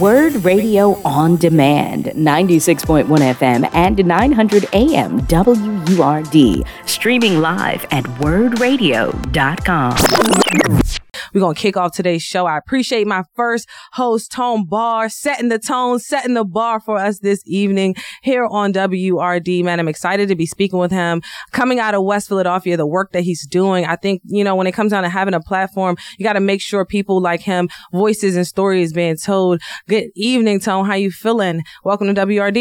WURD 0.00 0.44
Radio 0.44 1.00
on 1.04 1.36
Demand, 1.36 2.06
96.1 2.06 3.06
FM 3.06 3.68
and 3.74 4.04
900 4.04 4.66
AM 4.72 5.20
WURD. 5.26 6.64
Streaming 6.86 7.40
live 7.40 7.84
at 7.90 8.04
wurdradio.com. 8.20 11.01
We're 11.32 11.40
going 11.40 11.54
to 11.54 11.60
kick 11.60 11.76
off 11.76 11.94
today's 11.94 12.22
show. 12.22 12.46
I 12.46 12.58
appreciate 12.58 13.06
my 13.06 13.24
first 13.34 13.68
host, 13.92 14.32
Tone 14.32 14.66
Barr, 14.66 15.08
setting 15.08 15.48
the 15.48 15.58
tone, 15.58 15.98
setting 15.98 16.34
the 16.34 16.44
bar 16.44 16.80
for 16.80 16.98
us 16.98 17.20
this 17.20 17.42
evening 17.46 17.94
here 18.22 18.44
on 18.44 18.72
WURD. 18.72 19.64
Man, 19.64 19.80
I'm 19.80 19.88
excited 19.88 20.28
to 20.28 20.34
be 20.34 20.44
speaking 20.44 20.78
with 20.78 20.90
him. 20.90 21.22
Coming 21.50 21.80
out 21.80 21.94
of 21.94 22.04
West 22.04 22.28
Philadelphia, 22.28 22.76
the 22.76 22.86
work 22.86 23.12
that 23.12 23.22
he's 23.22 23.46
doing. 23.46 23.86
I 23.86 23.96
think, 23.96 24.20
you 24.24 24.44
know, 24.44 24.54
when 24.54 24.66
it 24.66 24.72
comes 24.72 24.90
down 24.92 25.04
to 25.04 25.08
having 25.08 25.34
a 25.34 25.40
platform, 25.40 25.96
you 26.18 26.24
got 26.24 26.34
to 26.34 26.40
make 26.40 26.60
sure 26.60 26.84
people 26.84 27.20
like 27.20 27.40
him, 27.40 27.68
voices 27.92 28.36
and 28.36 28.46
stories 28.46 28.92
being 28.92 29.16
told. 29.16 29.62
Good 29.88 30.10
evening, 30.14 30.60
Tone. 30.60 30.84
How 30.84 30.94
you 30.94 31.10
feeling? 31.10 31.62
Welcome 31.82 32.14
to 32.14 32.26
WURD. 32.26 32.56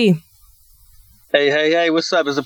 Hey, 1.34 1.50
hey, 1.50 1.72
hey, 1.72 1.90
what's 1.90 2.12
up? 2.14 2.28
It's 2.28 2.38
a 2.38 2.44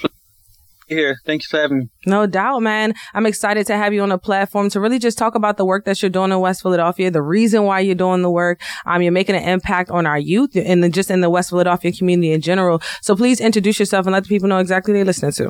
here. 0.88 1.17
Thanks 1.25 1.48
for 1.48 1.57
having 1.57 1.77
me. 1.80 1.89
No 2.05 2.27
doubt, 2.27 2.62
man. 2.62 2.94
I'm 3.13 3.25
excited 3.25 3.66
to 3.67 3.77
have 3.77 3.94
you 3.94 4.02
on 4.02 4.09
the 4.09 4.17
platform 4.17 4.70
to 4.71 4.80
really 4.80 4.99
just 4.99 5.17
talk 5.17 5.35
about 5.35 5.58
the 5.58 5.66
work 5.66 5.85
that 5.85 6.02
you're 6.02 6.09
doing 6.09 6.31
in 6.31 6.39
West 6.39 6.61
Philadelphia, 6.61 7.11
the 7.11 7.21
reason 7.21 7.63
why 7.63 7.80
you're 7.80 7.95
doing 7.95 8.21
the 8.21 8.31
work. 8.31 8.61
Um, 8.85 9.02
you're 9.02 9.11
making 9.11 9.35
an 9.35 9.44
impact 9.44 9.89
on 9.89 10.05
our 10.05 10.20
youth 10.20 10.55
and 10.55 10.94
just 10.94 11.09
in 11.09 11.21
the 11.21 11.30
West 11.30 11.49
Philadelphia 11.49 11.91
community 11.91 12.31
in 12.31 12.41
general. 12.41 12.81
So 13.02 13.16
please 13.16 13.39
introduce 13.39 13.80
yourself 13.80 14.05
and 14.05 14.13
let 14.13 14.23
the 14.23 14.30
people 14.30 14.48
know 14.48 14.59
exactly 14.59 14.94
they're 14.94 15.05
listening 15.05 15.31
to. 15.34 15.49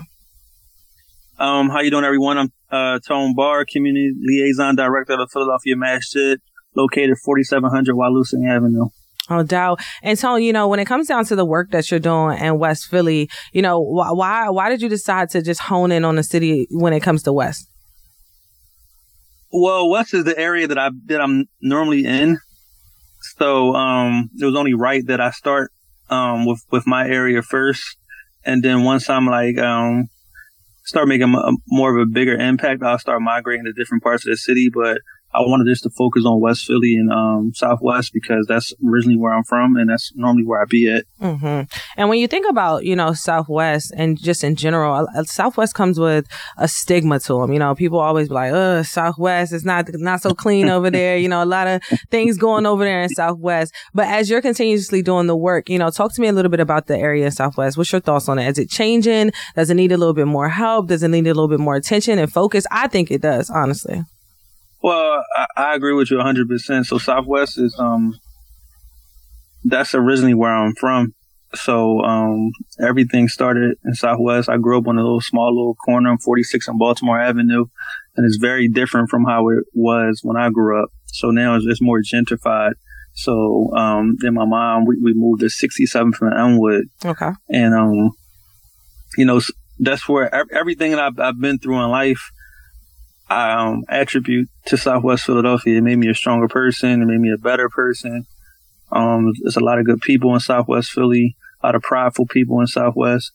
Um, 1.38 1.70
how 1.70 1.82
you 1.82 1.92
doing, 1.92 2.06
everyone? 2.06 2.38
I'm 2.38 2.52
uh, 2.72 3.00
Tone 3.06 3.34
Barr, 3.36 3.66
Community 3.66 4.12
Liaison 4.18 4.76
Director 4.76 5.14
of 5.14 5.20
the 5.20 5.28
Philadelphia 5.32 5.76
Masjid, 5.76 6.40
located 6.76 7.18
4700 7.24 7.94
Wyalusing 7.94 8.50
Avenue. 8.50 8.88
No 9.30 9.44
doubt. 9.44 9.80
And 10.04 10.20
so, 10.20 10.36
you 10.36 10.54
know, 10.54 10.68
when 10.68 10.80
it 10.80 10.86
comes 10.86 11.08
down 11.08 11.26
to 11.26 11.36
the 11.36 11.46
work 11.46 11.72
that 11.72 11.90
you're 11.90 12.00
doing 12.00 12.38
in 12.38 12.60
West 12.60 12.86
Philly, 12.86 13.30
you 13.54 13.62
know, 13.62 13.84
wh- 13.84 14.16
why 14.16 14.50
why 14.50 14.70
did 14.70 14.82
you 14.82 14.90
decide 14.90 15.30
to 15.32 15.42
just 15.42 15.62
hone 15.62 15.92
in 15.92 16.06
on 16.06 16.16
the 16.16 16.24
city 16.24 16.68
when 16.72 16.94
it 16.94 17.02
comes 17.02 17.24
to 17.24 17.34
West? 17.34 17.68
Well, 19.52 19.90
West 19.90 20.14
is 20.14 20.26
the 20.26 20.38
area 20.38 20.68
that 20.68 20.78
I 20.78 20.90
that 21.06 21.22
I'm 21.22 21.46
normally 21.62 22.06
in, 22.06 22.38
so 23.38 23.74
um, 23.74 24.30
it 24.40 24.46
was 24.46 24.56
only 24.56 24.74
right 24.74 25.06
that 25.08 25.22
I 25.22 25.32
start 25.32 25.72
um, 26.10 26.46
with 26.46 26.64
with 26.72 26.86
my 26.86 27.08
area 27.08 27.42
first, 27.42 27.98
and 28.44 28.62
then 28.62 28.84
once 28.84 29.10
I'm 29.10 29.26
like 29.26 29.58
um, 29.58 30.10
start 30.84 31.08
making 31.08 31.34
a, 31.34 31.52
more 31.68 31.96
of 31.96 32.02
a 32.02 32.12
bigger 32.12 32.36
impact, 32.36 32.84
I'll 32.84 33.00
start 33.00 33.22
migrating 33.22 33.66
to 33.66 33.74
different 33.74 34.04
parts 34.04 34.26
of 34.26 34.32
the 34.32 34.38
city. 34.38 34.70
But 34.72 35.00
I 35.36 35.42
wanted 35.42 35.68
this 35.68 35.82
to 35.82 35.90
focus 35.90 36.24
on 36.26 36.40
West 36.40 36.66
Philly 36.66 36.96
and 36.96 37.12
um, 37.12 37.52
Southwest 37.54 38.14
because 38.14 38.46
that's 38.48 38.74
originally 38.88 39.18
where 39.18 39.34
I'm 39.34 39.44
from 39.44 39.76
and 39.76 39.90
that's 39.90 40.14
normally 40.16 40.46
where 40.46 40.62
I 40.62 40.66
be 40.66 40.90
at. 40.90 41.06
Mm-hmm. 41.22 41.64
And 41.98 42.10
when 42.10 42.20
you 42.20 42.28
think 42.28 42.48
about, 42.50 42.86
you 42.86 42.96
know, 42.96 43.14
Southwest 43.14 43.94
and 43.98 44.22
just 44.22 44.44
in 44.44 44.56
general, 44.56 45.08
uh, 45.16 45.24
Southwest 45.24 45.74
comes 45.74 46.00
with 46.00 46.26
a 46.58 46.68
stigma 46.68 47.20
to 47.20 47.42
them. 47.42 47.52
You 47.52 47.60
know, 47.60 47.76
people 47.76 48.00
always 48.00 48.30
be 48.30 48.36
like, 48.36 48.54
"Uh, 48.54 48.84
Southwest 48.84 49.52
is 49.52 49.66
not 49.66 49.88
not 49.94 50.22
so 50.22 50.34
clean 50.34 50.70
over 50.70 50.90
there." 50.90 51.18
You 51.18 51.28
know, 51.28 51.44
a 51.44 51.46
lot 51.46 51.68
of 51.68 51.82
things 52.12 52.38
going 52.38 52.66
over 52.66 52.84
there 52.84 53.02
in 53.02 53.10
Southwest. 53.10 53.74
But 53.94 54.08
as 54.08 54.30
you're 54.30 54.42
continuously 54.42 55.02
doing 55.02 55.28
the 55.28 55.36
work, 55.36 55.70
you 55.70 55.78
know, 55.78 55.90
talk 55.90 56.14
to 56.16 56.22
me 56.22 56.28
a 56.28 56.34
little 56.34 56.52
bit 56.52 56.60
about 56.60 56.88
the 56.88 56.98
area 56.98 57.26
in 57.26 57.32
Southwest. 57.32 57.78
What's 57.78 57.92
your 57.92 58.02
thoughts 58.02 58.30
on 58.30 58.40
it? 58.40 58.48
Is 58.48 58.58
it 58.58 58.70
changing? 58.70 59.32
Does 59.56 59.70
it 59.70 59.76
need 59.76 59.92
a 59.92 59.98
little 59.98 60.14
bit 60.14 60.28
more 60.28 60.50
help? 60.50 60.88
Does 60.88 61.04
it 61.04 61.10
need 61.10 61.28
a 61.28 61.34
little 61.34 61.50
bit 61.50 61.60
more 61.60 61.76
attention 61.76 62.20
and 62.20 62.32
focus? 62.32 62.66
I 62.72 62.88
think 62.88 63.12
it 63.12 63.22
does, 63.22 63.50
honestly. 63.50 64.04
Well, 64.86 65.24
I, 65.36 65.48
I 65.58 65.74
agree 65.74 65.94
with 65.94 66.12
you 66.12 66.18
100%. 66.18 66.86
So 66.86 67.00
Southwest 67.00 67.58
is, 67.58 67.76
um, 67.80 68.20
that's 69.64 69.96
originally 69.96 70.36
where 70.36 70.54
I'm 70.54 70.76
from. 70.76 71.16
So, 71.56 72.02
um, 72.02 72.52
everything 72.80 73.28
started 73.28 73.78
in 73.84 73.96
Southwest. 73.96 74.48
I 74.48 74.58
grew 74.58 74.78
up 74.78 74.88
on 74.88 75.00
a 75.00 75.02
little 75.02 75.22
small 75.22 75.56
little 75.56 75.74
corner 75.74 76.12
on 76.12 76.20
46 76.20 76.70
on 76.70 76.78
Baltimore 76.78 77.20
Avenue, 77.20 77.66
and 78.16 78.28
it's 78.28 78.38
very 78.38 78.68
different 78.68 79.10
from 79.10 79.26
how 79.26 79.50
it 79.50 79.64
was 79.74 80.20
when 80.22 80.38
I 80.38 80.52
grew 80.52 80.80
up. 80.80 80.90
So 81.08 81.32
now 81.32 81.56
it's, 81.56 81.66
it's 81.68 81.82
more 81.82 82.02
gentrified. 82.02 82.74
So, 83.14 83.72
um, 83.76 84.18
then 84.20 84.36
my 84.36 84.46
mom, 84.46 84.86
we, 84.86 85.00
we 85.02 85.14
moved 85.16 85.40
to 85.40 85.50
67 85.50 86.14
from 86.14 86.32
Elmwood. 86.32 86.84
Okay. 87.04 87.32
And, 87.50 87.74
um, 87.74 88.12
you 89.18 89.26
know, 89.26 89.42
that's 89.80 90.08
where 90.08 90.30
everything 90.54 90.92
that 90.92 91.00
I've, 91.00 91.20
I've 91.20 91.42
been 91.42 91.58
through 91.58 91.84
in 91.84 91.90
life, 91.90 92.22
um, 93.30 93.84
attribute 93.90 94.50
to 94.68 94.78
Southwest 94.78 95.26
Philadelphia. 95.26 95.78
It 95.78 95.82
made 95.82 95.98
me 95.98 96.10
a 96.10 96.14
stronger 96.14 96.48
person. 96.48 97.02
It 97.02 97.06
made 97.06 97.20
me 97.20 97.32
a 97.32 97.38
better 97.38 97.70
person. 97.70 98.26
Um, 98.92 99.34
there's 99.42 99.58
a 99.58 99.64
lot 99.64 99.80
of 99.80 99.86
good 99.86 100.02
people 100.02 100.34
in 100.34 100.40
Southwest 100.40 100.92
Philly, 100.92 101.36
a 101.62 101.68
lot 101.68 101.76
of 101.76 101.82
prideful 101.82 102.28
people 102.28 102.60
in 102.62 102.68
Southwest, 102.68 103.32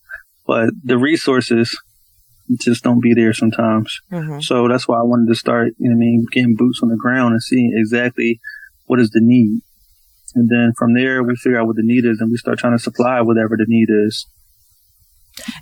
but 0.46 0.70
the 0.82 0.96
resources 0.96 1.76
just 2.58 2.82
don't 2.82 3.00
be 3.00 3.14
there 3.14 3.32
sometimes. 3.32 4.00
Mm-hmm. 4.10 4.40
So 4.40 4.68
that's 4.68 4.88
why 4.88 4.98
I 4.98 5.02
wanted 5.02 5.28
to 5.28 5.38
start, 5.38 5.72
you 5.78 5.90
know, 5.90 5.94
I 5.94 5.98
mean, 5.98 6.26
getting 6.32 6.56
boots 6.56 6.80
on 6.82 6.88
the 6.88 6.96
ground 6.96 7.32
and 7.32 7.42
seeing 7.42 7.72
exactly 7.76 8.40
what 8.86 9.00
is 9.00 9.10
the 9.10 9.20
need. 9.20 9.60
And 10.34 10.48
then 10.48 10.72
from 10.76 10.94
there, 10.94 11.22
we 11.22 11.34
figure 11.36 11.60
out 11.60 11.66
what 11.66 11.76
the 11.76 11.84
need 11.84 12.04
is 12.04 12.20
and 12.20 12.30
we 12.30 12.36
start 12.36 12.58
trying 12.58 12.76
to 12.76 12.82
supply 12.82 13.20
whatever 13.20 13.56
the 13.56 13.66
need 13.66 13.88
is. 13.90 14.26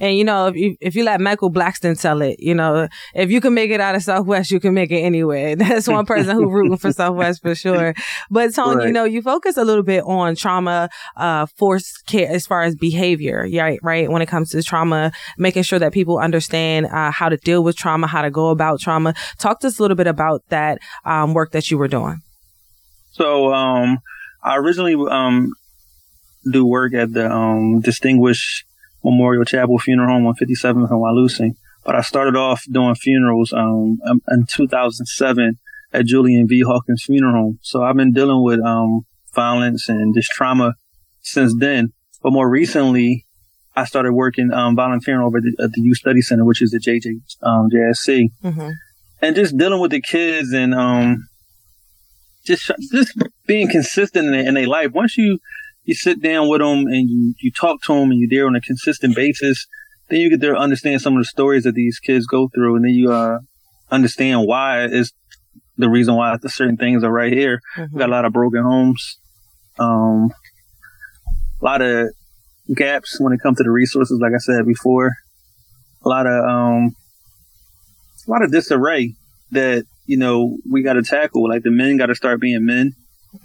And 0.01 0.17
you 0.17 0.25
know, 0.25 0.47
if 0.47 0.57
you 0.57 0.77
if 0.81 0.95
you 0.95 1.05
let 1.05 1.21
Michael 1.21 1.51
Blackston 1.51 2.01
tell 2.01 2.23
it, 2.23 2.41
you 2.41 2.55
know, 2.55 2.89
if 3.15 3.31
you 3.31 3.41
can 3.41 3.55
make 3.55 3.71
it 3.71 3.81
out 3.81 3.95
of 3.95 4.03
Southwest, 4.03 4.51
you 4.51 4.61
can 4.61 4.75
make 4.75 4.91
it 4.91 5.01
anywhere. 5.01 5.57
That's 5.57 5.89
one 5.89 6.07
person 6.07 6.37
who 6.37 6.49
rooting 6.49 6.77
for 6.77 6.93
Southwest 6.93 7.43
for 7.43 7.55
sure. 7.55 7.95
But 8.31 8.55
Tony, 8.55 8.77
right. 8.77 8.87
you 8.87 8.93
know, 8.93 9.05
you 9.05 9.23
focus 9.23 9.57
a 9.57 9.65
little 9.65 9.83
bit 9.83 10.05
on 10.05 10.37
trauma, 10.37 10.89
uh, 11.17 11.47
force 11.47 11.99
care 12.07 12.31
as 12.31 12.47
far 12.47 12.63
as 12.63 12.75
behavior, 12.75 13.49
right? 13.53 13.79
Right. 13.83 14.11
When 14.11 14.23
it 14.23 14.27
comes 14.27 14.51
to 14.51 14.63
trauma, 14.63 15.13
making 15.37 15.63
sure 15.63 15.79
that 15.79 15.93
people 15.93 16.19
understand 16.19 16.87
uh, 16.87 17.11
how 17.11 17.29
to 17.29 17.37
deal 17.37 17.63
with 17.63 17.77
trauma, 17.77 18.07
how 18.07 18.23
to 18.23 18.31
go 18.31 18.49
about 18.49 18.81
trauma. 18.81 19.15
Talk 19.39 19.61
to 19.61 19.69
us 19.69 19.79
a 19.79 19.83
little 19.83 19.97
bit 19.97 20.07
about 20.07 20.43
that 20.49 20.79
um, 21.05 21.35
work 21.35 21.53
that 21.53 21.71
you 21.71 21.79
were 21.79 21.89
doing. 21.89 22.21
So, 23.13 23.53
um, 23.53 23.99
I 24.43 24.57
originally 24.57 24.95
um, 25.11 25.53
do 26.51 26.65
work 26.65 26.95
at 26.95 27.13
the 27.13 27.31
um, 27.31 27.81
Distinguished 27.81 28.65
Memorial 29.05 29.45
Chapel 29.45 29.79
Funeral 29.79 30.09
Home 30.09 30.27
on 30.27 30.35
57th 30.35 30.91
and 30.91 31.01
Wyalusing. 31.01 31.55
But 31.85 31.97
I 31.97 32.01
started 32.03 32.37
off 32.37 32.65
doing 32.71 32.95
funerals 32.95 33.53
um, 33.53 33.99
um, 34.05 34.21
in 34.31 34.47
2007 34.51 35.59
at 35.93 36.05
Julian 36.05 36.47
V. 36.49 36.63
Hawkins 36.63 37.05
Funeral 37.05 37.33
Home. 37.33 37.59
So 37.63 37.83
I've 37.83 37.97
been 37.97 38.13
dealing 38.13 38.43
with 38.43 38.61
um, 38.61 39.03
violence 39.35 39.89
and 39.89 40.15
just 40.15 40.31
trauma 40.31 40.75
since 41.23 41.55
then. 41.59 41.93
But 42.23 42.33
more 42.33 42.49
recently, 42.49 43.25
I 43.77 43.85
started 43.85 44.13
working 44.13 44.53
um, 44.53 44.75
volunteering 44.75 45.21
over 45.21 45.41
the, 45.41 45.55
at 45.63 45.73
the 45.73 45.81
Youth 45.81 45.99
Study 45.99 46.21
Center, 46.21 46.45
which 46.45 46.61
is 46.61 46.73
the 46.73 46.79
JJ 46.79 47.21
um, 47.43 47.69
JSC, 47.71 48.25
mm-hmm. 48.43 48.71
and 49.23 49.37
just 49.37 49.57
dealing 49.57 49.81
with 49.81 49.93
the 49.93 50.01
kids 50.01 50.53
and 50.53 50.75
um, 50.75 51.29
just 52.45 52.71
just 52.93 53.17
being 53.47 53.71
consistent 53.71 54.35
in, 54.35 54.35
in 54.35 54.55
their 54.55 54.67
life. 54.67 54.91
Once 54.93 55.17
you 55.17 55.39
you 55.89 55.95
sit 55.95 56.21
down 56.21 56.51
with 56.51 56.61
them 56.61 56.81
and 56.81 57.09
you, 57.09 57.35
you 57.41 57.51
talk 57.51 57.81
to 57.81 57.95
them 57.95 58.11
and 58.11 58.21
you're 58.21 58.29
there 58.29 58.47
on 58.47 58.55
a 58.55 58.61
consistent 58.61 59.17
basis, 59.17 59.67
then 60.11 60.21
you 60.21 60.29
get 60.29 60.43
to 60.43 60.55
understand 60.55 61.01
some 61.01 61.15
of 61.15 61.21
the 61.21 61.25
stories 61.25 61.65
that 61.65 61.75
these 61.75 61.99
kids 61.99 62.27
go 62.27 62.51
through, 62.55 62.77
and 62.77 62.85
then 62.85 62.93
you 62.93 63.11
uh, 63.11 63.39
understand 63.91 64.47
why 64.47 64.85
is 64.85 65.15
the 65.79 65.89
reason 65.89 66.15
why 66.15 66.37
the 66.43 66.51
certain 66.51 66.77
things 66.77 67.03
are 67.03 67.11
right 67.11 67.33
here. 67.33 67.63
Mm-hmm. 67.75 67.95
We 67.95 67.99
got 68.01 68.11
a 68.11 68.13
lot 68.13 68.27
of 68.27 68.35
broken 68.35 68.63
homes, 68.63 69.19
um, 69.79 70.31
a 71.63 71.65
lot 71.65 71.81
of 71.81 72.09
gaps 72.77 73.19
when 73.19 73.33
it 73.33 73.41
comes 73.43 73.57
to 73.57 73.65
the 73.65 73.71
resources. 73.71 74.19
Like 74.21 74.33
I 74.35 74.41
said 74.41 74.67
before, 74.67 75.15
a 76.05 76.09
lot 76.11 76.27
of 76.27 76.45
um, 76.45 76.95
a 78.27 78.31
lot 78.31 78.43
of 78.43 78.53
disarray 78.53 79.15
that 79.53 79.85
you 80.05 80.19
know 80.19 80.59
we 80.71 80.83
got 80.83 80.95
to 80.95 81.03
tackle. 81.03 81.49
Like 81.49 81.63
the 81.63 81.71
men 81.71 81.97
got 81.97 82.07
to 82.07 82.15
start 82.15 82.43
being 82.43 82.67
men. 82.67 82.93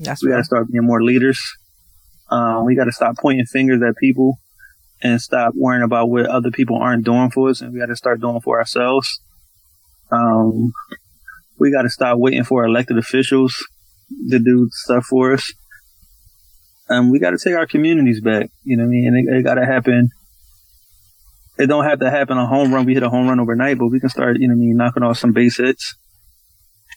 That's 0.01 0.21
we 0.21 0.29
got 0.29 0.39
to 0.39 0.43
start 0.43 0.67
being 0.69 0.83
more 0.83 1.01
leaders. 1.01 1.39
Um, 2.33 2.65
we 2.65 2.75
got 2.75 2.85
to 2.85 2.91
stop 2.91 3.15
pointing 3.21 3.45
fingers 3.45 3.79
at 3.87 3.95
people 3.97 4.39
and 5.03 5.21
stop 5.21 5.53
worrying 5.55 5.83
about 5.83 6.09
what 6.09 6.25
other 6.25 6.49
people 6.49 6.77
aren't 6.77 7.05
doing 7.05 7.29
for 7.29 7.49
us, 7.49 7.61
and 7.61 7.71
we 7.71 7.79
got 7.79 7.87
to 7.87 7.95
start 7.95 8.21
doing 8.21 8.41
for 8.41 8.57
ourselves. 8.59 9.21
Um, 10.11 10.73
we 11.59 11.71
got 11.71 11.83
to 11.83 11.89
stop 11.89 12.17
waiting 12.17 12.43
for 12.43 12.65
elected 12.65 12.97
officials 12.97 13.55
to 14.31 14.39
do 14.39 14.67
stuff 14.71 15.05
for 15.05 15.33
us. 15.33 15.53
And 16.89 17.11
we 17.11 17.19
got 17.19 17.31
to 17.31 17.37
take 17.37 17.55
our 17.55 17.67
communities 17.67 18.19
back. 18.21 18.49
You 18.63 18.77
know 18.77 18.83
what 18.83 18.87
I 18.87 18.91
mean? 18.91 19.07
And 19.07 19.29
it, 19.29 19.37
it 19.37 19.43
got 19.43 19.55
to 19.55 19.65
happen. 19.65 20.09
It 21.59 21.67
don't 21.67 21.85
have 21.85 21.99
to 21.99 22.09
happen 22.09 22.37
a 22.37 22.47
home 22.47 22.73
run. 22.73 22.85
We 22.85 22.95
hit 22.95 23.03
a 23.03 23.09
home 23.09 23.27
run 23.27 23.39
overnight, 23.39 23.77
but 23.77 23.87
we 23.87 23.99
can 23.99 24.09
start, 24.09 24.37
you 24.39 24.47
know 24.47 24.55
what 24.55 24.63
I 24.63 24.65
mean, 24.65 24.77
knocking 24.77 25.03
off 25.03 25.19
some 25.19 25.33
base 25.33 25.57
hits. 25.57 25.95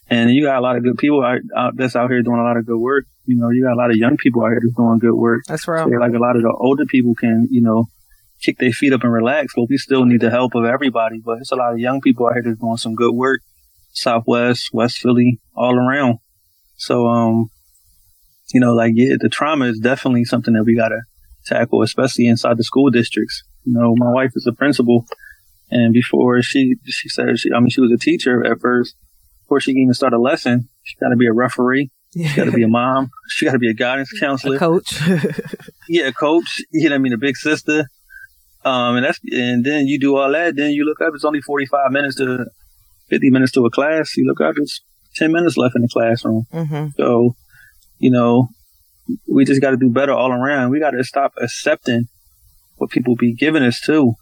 And 0.09 0.31
you 0.31 0.43
got 0.43 0.57
a 0.57 0.61
lot 0.61 0.77
of 0.77 0.83
good 0.83 0.97
people 0.97 1.23
out, 1.23 1.39
out, 1.55 1.75
that's 1.75 1.95
out 1.95 2.09
here 2.09 2.21
doing 2.21 2.39
a 2.39 2.43
lot 2.43 2.57
of 2.57 2.65
good 2.65 2.79
work. 2.79 3.05
You 3.25 3.35
know, 3.35 3.49
you 3.49 3.63
got 3.63 3.73
a 3.73 3.75
lot 3.75 3.91
of 3.91 3.97
young 3.97 4.15
people 4.15 4.43
out 4.43 4.49
here 4.49 4.61
that's 4.63 4.75
doing 4.75 4.99
good 4.99 5.15
work. 5.15 5.41
That's 5.47 5.67
right. 5.67 5.83
So 5.83 5.89
like 5.89 6.13
a 6.13 6.19
lot 6.19 6.37
of 6.37 6.43
the 6.43 6.55
older 6.57 6.85
people 6.85 7.13
can, 7.13 7.47
you 7.51 7.61
know, 7.61 7.87
kick 8.41 8.57
their 8.57 8.71
feet 8.71 8.93
up 8.93 9.03
and 9.03 9.11
relax, 9.11 9.53
but 9.55 9.65
we 9.69 9.77
still 9.77 10.05
need 10.05 10.21
the 10.21 10.29
help 10.29 10.55
of 10.55 10.63
everybody. 10.63 11.19
But 11.23 11.39
it's 11.39 11.51
a 11.51 11.55
lot 11.55 11.73
of 11.73 11.79
young 11.79 11.99
people 11.99 12.27
out 12.27 12.33
here 12.33 12.43
that's 12.45 12.59
doing 12.59 12.77
some 12.77 12.95
good 12.95 13.13
work. 13.13 13.41
Southwest, 13.91 14.69
West 14.71 14.99
Philly, 14.99 15.39
all 15.55 15.75
around. 15.75 16.19
So, 16.75 17.07
um, 17.07 17.49
you 18.53 18.61
know, 18.61 18.73
like 18.73 18.93
yeah, 18.95 19.15
the 19.19 19.29
trauma 19.29 19.65
is 19.65 19.79
definitely 19.79 20.23
something 20.23 20.53
that 20.53 20.63
we 20.63 20.75
gotta 20.75 21.01
tackle, 21.45 21.81
especially 21.81 22.27
inside 22.27 22.57
the 22.57 22.63
school 22.63 22.89
districts. 22.89 23.43
You 23.63 23.73
know, 23.73 23.95
my 23.97 24.11
wife 24.11 24.31
is 24.35 24.47
a 24.47 24.53
principal, 24.53 25.05
and 25.69 25.93
before 25.93 26.41
she 26.41 26.75
she 26.85 27.09
said 27.09 27.39
she, 27.39 27.51
I 27.51 27.59
mean, 27.59 27.69
she 27.69 27.81
was 27.81 27.91
a 27.91 27.97
teacher 27.97 28.45
at 28.45 28.59
first. 28.61 28.95
Before 29.47 29.61
she 29.61 29.71
can 29.71 29.83
even 29.83 29.93
start 29.93 30.11
a 30.11 30.19
lesson, 30.19 30.67
she 30.83 30.97
got 30.99 31.09
to 31.09 31.15
be 31.15 31.25
a 31.25 31.31
referee. 31.31 31.89
She 32.13 32.35
got 32.35 32.45
to 32.45 32.51
be 32.51 32.63
a 32.63 32.67
mom. 32.67 33.11
She 33.29 33.45
got 33.45 33.53
to 33.53 33.59
be 33.59 33.69
a 33.69 33.73
guidance 33.73 34.11
counselor, 34.19 34.57
a 34.57 34.59
coach. 34.59 34.99
yeah, 35.87 36.07
a 36.07 36.11
coach. 36.11 36.61
You 36.71 36.89
know, 36.89 36.95
what 36.95 36.95
I 36.95 36.97
mean, 36.99 37.13
a 37.13 37.17
big 37.17 37.37
sister. 37.37 37.87
Um, 38.65 38.97
and 38.97 39.05
that's 39.05 39.19
and 39.31 39.63
then 39.63 39.87
you 39.87 39.99
do 39.99 40.17
all 40.17 40.29
that. 40.33 40.57
Then 40.57 40.71
you 40.71 40.83
look 40.83 40.99
up. 40.99 41.13
It's 41.15 41.23
only 41.23 41.39
forty 41.39 41.65
five 41.65 41.91
minutes 41.91 42.15
to 42.17 42.47
fifty 43.09 43.29
minutes 43.29 43.53
to 43.53 43.65
a 43.65 43.69
class. 43.69 44.17
You 44.17 44.25
look 44.27 44.41
up. 44.41 44.55
It's 44.57 44.81
ten 45.15 45.31
minutes 45.31 45.55
left 45.55 45.77
in 45.77 45.81
the 45.81 45.87
classroom. 45.87 46.45
Mm-hmm. 46.51 46.87
So, 46.97 47.35
you 47.99 48.11
know, 48.11 48.49
we 49.31 49.45
just 49.45 49.61
got 49.61 49.71
to 49.71 49.77
do 49.77 49.89
better 49.89 50.11
all 50.11 50.33
around. 50.33 50.71
We 50.71 50.79
got 50.81 50.91
to 50.91 51.03
stop 51.05 51.33
accepting 51.41 52.07
what 52.75 52.89
people 52.89 53.15
be 53.15 53.33
giving 53.33 53.63
us 53.63 53.79
too. 53.79 54.15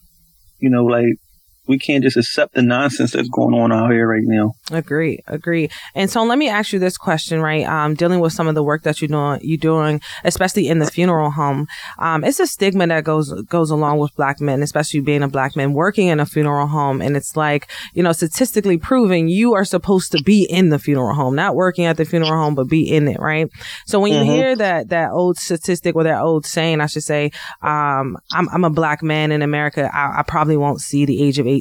You 0.60 0.70
know, 0.70 0.86
like 0.86 1.18
we 1.68 1.80
can't 1.80 2.04
just 2.04 2.18
accept 2.18 2.54
the 2.54 2.62
nonsense 2.62 3.12
that's 3.12 3.30
going 3.30 3.54
on 3.56 3.72
out 3.72 3.92
here 3.92 4.08
right 4.08 4.24
now. 4.24 4.54
Agree, 4.72 5.20
agree. 5.28 5.70
And 5.94 6.10
so 6.10 6.24
let 6.24 6.38
me 6.38 6.50
ask 6.50 6.74
you 6.74 6.80
this 6.80 6.98
question, 6.98 7.42
right? 7.42 7.66
Um, 7.66 7.96
dealing 7.96 8.20
with 8.20 8.34
some 8.34 8.48
of 8.48 8.56
the 8.56 8.64
work 8.64 8.84
that 8.84 9.02
you're 9.02 9.08
doing, 9.08 9.40
you 9.42 9.58
doing, 9.58 10.02
especially 10.24 10.68
in 10.68 10.80
the 10.80 10.86
funeral 10.86 11.32
home. 11.32 11.68
Um, 12.00 12.24
it's 12.24 12.40
a 12.40 12.48
stigma 12.48 12.88
that 12.88 13.04
goes 13.04 13.32
goes 13.44 13.72
along 13.72 14.00
with 14.00 14.16
black 14.16 14.40
men, 14.40 14.62
especially 14.62 15.00
being 15.00 15.24
a 15.24 15.28
black 15.28 15.56
man 15.56 15.74
working 15.74 16.08
in 16.08 16.20
a 16.20 16.26
funeral 16.26 16.68
home. 16.68 17.02
And 17.02 17.18
it's 17.18 17.36
like, 17.36 17.70
you 17.94 18.04
know, 18.04 18.12
statistically 18.12 18.78
proven 18.78 19.28
you 19.28 19.54
are 19.54 19.66
supposed 19.66 20.12
to 20.12 20.22
be 20.24 20.44
in 20.44 20.70
the 20.70 20.80
funeral 20.80 21.14
home, 21.14 21.36
not 21.36 21.56
working 21.56 21.86
at 21.86 21.98
the 21.98 22.06
funeral 22.06 22.32
home, 22.32 22.56
but 22.56 22.68
be 22.68 22.90
in 22.90 23.08
it, 23.08 23.20
right? 23.20 23.50
So 23.86 24.00
when 24.00 24.12
mm-hmm. 24.12 24.26
you 24.26 24.32
hear 24.32 24.56
that 24.56 24.90
that 24.90 25.12
old 25.12 25.38
statistic 25.38 25.96
or 25.96 26.04
that 26.04 26.22
old 26.22 26.46
saying, 26.46 26.82
I 26.82 26.88
should 26.88 27.04
say, 27.04 27.32
um, 27.62 28.18
I'm 28.32 28.50
I'm 28.50 28.64
a 28.64 28.70
black 28.70 29.02
man 29.02 29.32
in 29.32 29.42
America, 29.42 29.90
I, 29.94 30.20
I 30.20 30.24
probably 30.24 30.58
won't 30.58 30.82
see 30.82 31.06
the 31.06 31.24
age 31.24 31.40
of 31.40 31.48
18, 31.48 31.55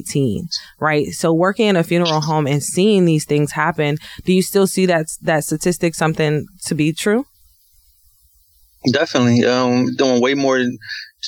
right? 0.79 1.07
So 1.07 1.33
working 1.33 1.67
in 1.67 1.75
a 1.75 1.83
funeral 1.83 2.21
home 2.21 2.47
and 2.47 2.61
seeing 2.61 3.05
these 3.05 3.25
things 3.25 3.51
happen, 3.51 3.97
do 4.25 4.33
you 4.33 4.41
still 4.41 4.67
see 4.67 4.85
that 4.87 5.07
that 5.21 5.43
statistic 5.43 5.95
something 5.95 6.45
to 6.65 6.75
be 6.75 6.93
true? 6.93 7.25
Definitely. 8.91 9.45
Um, 9.45 9.95
doing 9.95 10.21
way 10.21 10.33
more 10.33 10.59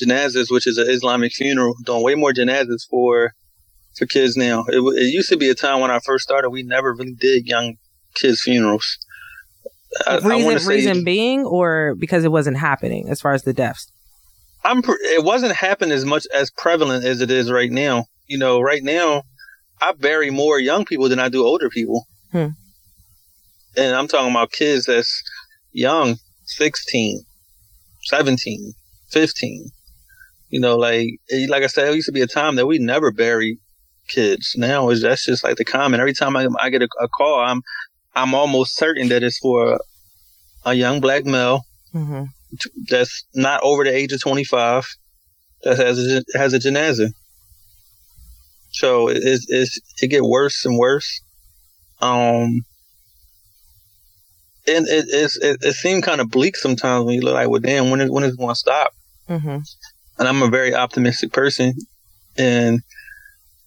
janazas, 0.00 0.50
which 0.50 0.66
is 0.66 0.78
an 0.78 0.88
Islamic 0.88 1.32
funeral, 1.32 1.74
doing 1.84 2.02
way 2.02 2.14
more 2.14 2.32
janazas 2.32 2.86
for 2.88 3.32
for 3.96 4.06
kids 4.06 4.36
now. 4.36 4.64
It, 4.68 4.80
it 4.96 5.12
used 5.12 5.28
to 5.30 5.36
be 5.36 5.48
a 5.48 5.54
time 5.54 5.80
when 5.80 5.90
I 5.90 5.98
first 5.98 6.24
started, 6.24 6.50
we 6.50 6.62
never 6.62 6.94
really 6.94 7.14
did 7.14 7.46
young 7.46 7.74
kids' 8.14 8.42
funerals. 8.42 8.98
I, 10.06 10.16
reason, 10.16 10.32
I 10.32 10.64
reason 10.66 11.04
being, 11.04 11.44
or 11.44 11.94
because 11.98 12.24
it 12.24 12.30
wasn't 12.30 12.58
happening 12.58 13.08
as 13.08 13.20
far 13.20 13.32
as 13.32 13.42
the 13.42 13.52
deaths. 13.52 13.90
I'm. 14.64 14.82
It 14.84 15.24
wasn't 15.24 15.52
happening 15.52 15.92
as 15.92 16.04
much 16.04 16.26
as 16.34 16.50
prevalent 16.50 17.04
as 17.04 17.20
it 17.20 17.30
is 17.30 17.50
right 17.50 17.70
now 17.70 18.04
you 18.28 18.38
know, 18.38 18.60
right 18.60 18.82
now, 18.82 19.24
I 19.80 19.92
bury 19.92 20.30
more 20.30 20.58
young 20.58 20.84
people 20.84 21.08
than 21.08 21.18
I 21.18 21.28
do 21.28 21.44
older 21.44 21.70
people. 21.70 22.06
Hmm. 22.30 22.48
And 23.76 23.96
I'm 23.96 24.08
talking 24.08 24.30
about 24.30 24.52
kids 24.52 24.86
that's 24.86 25.22
young, 25.72 26.16
16, 26.44 27.22
17, 28.02 28.72
15. 29.10 29.70
You 30.50 30.60
know, 30.60 30.76
like, 30.76 31.08
like 31.48 31.62
I 31.62 31.66
said, 31.66 31.88
it 31.88 31.94
used 31.94 32.06
to 32.06 32.12
be 32.12 32.22
a 32.22 32.26
time 32.26 32.56
that 32.56 32.66
we 32.66 32.78
never 32.78 33.12
buried 33.12 33.58
kids. 34.08 34.54
Now 34.56 34.90
is 34.90 35.02
that's 35.02 35.24
just 35.24 35.44
like 35.44 35.56
the 35.56 35.64
common. 35.64 36.00
Every 36.00 36.14
time 36.14 36.36
I, 36.36 36.48
I 36.60 36.70
get 36.70 36.82
a, 36.82 36.88
a, 37.00 37.08
call, 37.08 37.40
I'm, 37.40 37.62
I'm 38.14 38.34
almost 38.34 38.76
certain 38.76 39.08
that 39.08 39.22
it's 39.22 39.38
for 39.38 39.74
a, 39.74 39.78
a 40.64 40.74
young 40.74 41.00
black 41.00 41.24
male 41.24 41.62
mm-hmm. 41.94 42.24
that's 42.88 43.26
not 43.34 43.62
over 43.62 43.84
the 43.84 43.94
age 43.94 44.12
of 44.12 44.20
25 44.20 44.86
that 45.62 45.76
has 45.76 45.98
a, 45.98 46.38
has 46.38 46.54
a 46.54 46.58
janaza. 46.58 47.12
So 48.78 49.08
it 49.08 49.18
it 49.24 49.68
it 50.00 50.06
get 50.06 50.22
worse 50.22 50.64
and 50.64 50.78
worse. 50.78 51.20
Um, 52.00 52.60
and 54.68 54.86
it 54.86 55.06
it, 55.08 55.58
it 55.62 55.74
seemed 55.74 56.04
kind 56.04 56.20
of 56.20 56.30
bleak 56.30 56.54
sometimes 56.54 57.04
when 57.04 57.16
you 57.16 57.22
look 57.22 57.34
like, 57.34 57.48
well, 57.48 57.60
damn, 57.60 57.90
when 57.90 58.00
is 58.00 58.08
when 58.08 58.22
is 58.22 58.34
it 58.34 58.38
going 58.38 58.50
to 58.50 58.54
stop? 58.54 58.92
Mm-hmm. 59.28 59.58
And 60.20 60.28
I'm 60.28 60.42
a 60.42 60.48
very 60.48 60.76
optimistic 60.76 61.32
person, 61.32 61.74
and 62.36 62.80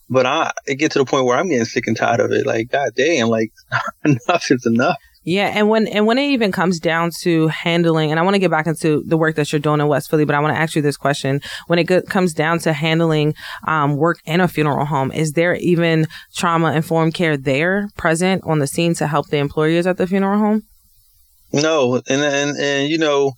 but 0.10 0.26
I 0.26 0.52
it 0.66 0.76
get 0.76 0.94
to 0.94 1.00
the 1.00 1.06
point 1.06 1.26
where 1.26 1.38
I'm 1.38 1.50
getting 1.50 1.66
sick 1.66 1.88
and 1.88 1.98
tired 1.98 2.22
of 2.22 2.32
it. 2.32 2.46
Like, 2.46 2.70
god 2.70 2.92
damn, 2.96 3.28
like 3.28 3.52
enough 4.06 4.50
is 4.50 4.66
enough. 4.66 4.98
Yeah, 5.24 5.52
and 5.54 5.70
when 5.70 5.88
and 5.88 6.08
when 6.08 6.18
it 6.18 6.30
even 6.32 6.52
comes 6.52 6.80
down 6.80 7.12
to 7.22 7.48
handling, 7.48 8.10
and 8.10 8.20
I 8.20 8.24
want 8.24 8.34
to 8.34 8.40
get 8.40 8.50
back 8.50 8.66
into 8.66 9.04
the 9.06 9.18
work 9.18 9.36
that 9.36 9.52
you're 9.52 9.60
doing 9.60 9.80
in 9.80 9.88
West 9.88 10.10
Philly, 10.10 10.26
but 10.26 10.34
I 10.34 10.40
want 10.40 10.56
to 10.56 10.60
ask 10.60 10.76
you 10.76 10.82
this 10.82 10.98
question: 10.98 11.42
When 11.68 11.78
it 11.78 12.08
comes 12.10 12.34
down 12.34 12.58
to 12.60 12.74
handling 12.74 13.36
um, 13.68 13.98
work 13.98 14.18
in 14.26 14.42
a 14.42 14.48
funeral 14.48 14.86
home, 14.86 15.12
is 15.12 15.34
there 15.34 15.54
even 15.56 16.08
trauma 16.34 16.74
informed 16.74 17.14
care 17.14 17.38
there 17.38 17.90
present 17.98 18.44
on 18.46 18.58
the 18.58 18.66
scene 18.66 18.96
to 18.96 19.06
help 19.06 19.28
the 19.28 19.38
employees 19.38 19.86
at 19.86 19.98
the 19.98 20.08
funeral 20.08 20.40
home? 20.40 20.64
No, 21.54 22.02
and 22.08 22.22
and 22.22 22.58
and 22.58 22.90
you 22.90 22.98
know, 22.98 23.34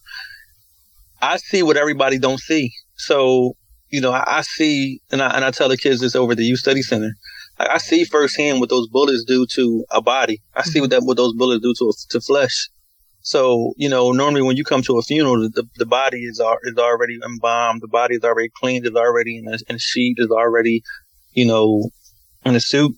I 1.21 1.35
see 1.35 1.63
what 1.63 1.75
everybody 1.75 2.17
don't 2.17 2.39
see. 2.39 2.71
So 2.95 3.57
you 3.89 3.99
know, 3.99 4.11
I, 4.11 4.23
I 4.37 4.41
see, 4.41 5.01
and 5.11 5.21
I 5.21 5.35
and 5.35 5.43
I 5.43 5.51
tell 5.51 5.67
the 5.67 5.77
kids 5.77 5.99
this 5.99 6.15
over 6.15 6.33
the 6.33 6.45
youth 6.45 6.59
study 6.59 6.81
center. 6.81 7.13
I, 7.71 7.77
see 7.77 8.03
firsthand 8.03 8.59
what 8.59 8.69
those 8.69 8.87
bullets 8.87 9.23
do 9.23 9.45
to 9.53 9.85
a 9.91 10.01
body. 10.01 10.41
I 10.55 10.63
see 10.63 10.81
what 10.81 10.89
that 10.91 11.03
what 11.03 11.17
those 11.17 11.33
bullets 11.33 11.61
do 11.61 11.73
to 11.77 11.93
to 12.09 12.21
flesh. 12.21 12.69
So 13.21 13.73
you 13.77 13.89
know, 13.89 14.11
normally 14.11 14.41
when 14.41 14.57
you 14.57 14.63
come 14.63 14.81
to 14.83 14.97
a 14.97 15.01
funeral, 15.01 15.49
the, 15.49 15.67
the 15.75 15.85
body 15.85 16.23
is 16.23 16.41
is 16.63 16.77
already 16.77 17.19
embalmed, 17.23 17.81
the 17.81 17.87
body 17.87 18.15
is 18.15 18.23
already 18.23 18.49
cleaned, 18.55 18.85
is 18.85 18.95
already 18.95 19.37
in 19.37 19.47
a, 19.47 19.57
in 19.67 19.75
a 19.75 19.79
sheet, 19.79 20.15
is 20.19 20.29
already, 20.29 20.83
you 21.31 21.45
know, 21.45 21.89
in 22.45 22.55
a 22.55 22.59
suit. 22.59 22.95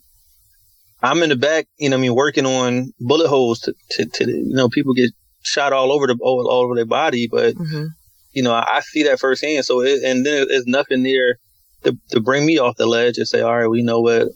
I'm 1.02 1.22
in 1.22 1.28
the 1.28 1.36
back, 1.36 1.66
you 1.78 1.90
know, 1.90 1.96
I 1.96 2.00
mean, 2.00 2.14
working 2.14 2.46
on 2.46 2.92
bullet 2.98 3.28
holes 3.28 3.60
to, 3.60 3.74
to, 3.90 4.06
to 4.06 4.30
you 4.30 4.54
know, 4.54 4.68
people 4.68 4.94
get 4.94 5.10
shot 5.42 5.72
all 5.72 5.92
over 5.92 6.06
the 6.06 6.18
all, 6.20 6.48
all 6.50 6.64
over 6.64 6.74
their 6.74 6.86
body, 6.86 7.28
but 7.30 7.54
mm-hmm. 7.54 7.86
you 8.32 8.42
know, 8.42 8.52
I, 8.52 8.76
I, 8.76 8.80
see 8.80 9.04
that 9.04 9.20
firsthand. 9.20 9.64
So, 9.64 9.82
it, 9.82 10.02
and 10.02 10.26
then 10.26 10.46
there's 10.48 10.66
nothing 10.66 11.02
there 11.02 11.36
to, 11.84 11.96
to 12.10 12.20
bring 12.20 12.44
me 12.44 12.58
off 12.58 12.76
the 12.76 12.86
ledge 12.86 13.18
and 13.18 13.28
say, 13.28 13.40
all 13.42 13.56
right, 13.56 13.68
we 13.68 13.82
know 13.82 14.00
what 14.00 14.28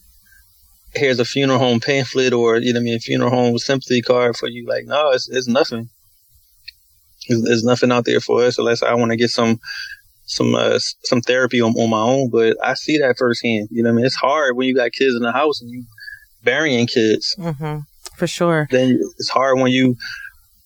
here's 0.95 1.21
a 1.21 1.25
funeral 1.25 1.59
home 1.59 1.81
pamphlet 1.81 2.33
or 2.33 2.59
you 2.59 2.73
know 2.73 2.81
I 2.81 2.83
mean 2.83 2.99
funeral 2.99 3.31
home 3.31 3.59
sympathy 3.59 4.03
card 4.03 4.37
for 4.37 4.49
you. 4.49 4.67
Like 4.67 4.87
no, 4.87 5.11
it's 5.11 5.29
it's 5.29 5.49
nothing. 5.49 5.89
There's, 7.29 7.43
there's 7.43 7.65
nothing 7.65 7.93
out 7.93 8.05
there 8.05 8.21
for 8.21 8.43
us 8.43 8.59
unless 8.59 8.83
I 8.83 8.95
want 8.95 9.11
to 9.11 9.17
get 9.17 9.31
some 9.31 9.61
some 10.25 10.55
uh, 10.55 10.79
some 11.05 11.21
therapy 11.21 11.61
on, 11.61 11.73
on 11.73 11.91
my 11.91 12.01
own. 12.01 12.31
But 12.31 12.57
I 12.63 12.75
see 12.75 12.99
that 12.99 13.17
firsthand. 13.19 13.69
You 13.71 13.83
know 13.83 13.91
I 13.91 13.93
mean? 13.93 14.05
It's 14.05 14.17
hard 14.17 14.57
when 14.57 14.67
you 14.67 14.75
got 14.75 14.93
kids 14.93 15.15
in 15.15 15.23
the 15.23 15.33
house 15.33 15.61
and 15.61 15.71
you 15.71 15.85
burying 16.43 16.87
kids. 16.87 17.35
Mm-hmm. 17.39 17.81
For 18.17 18.27
sure. 18.27 18.69
Then 18.71 19.01
it's 19.19 19.31
hard 19.31 19.59
when 19.59 19.73
you 19.73 19.97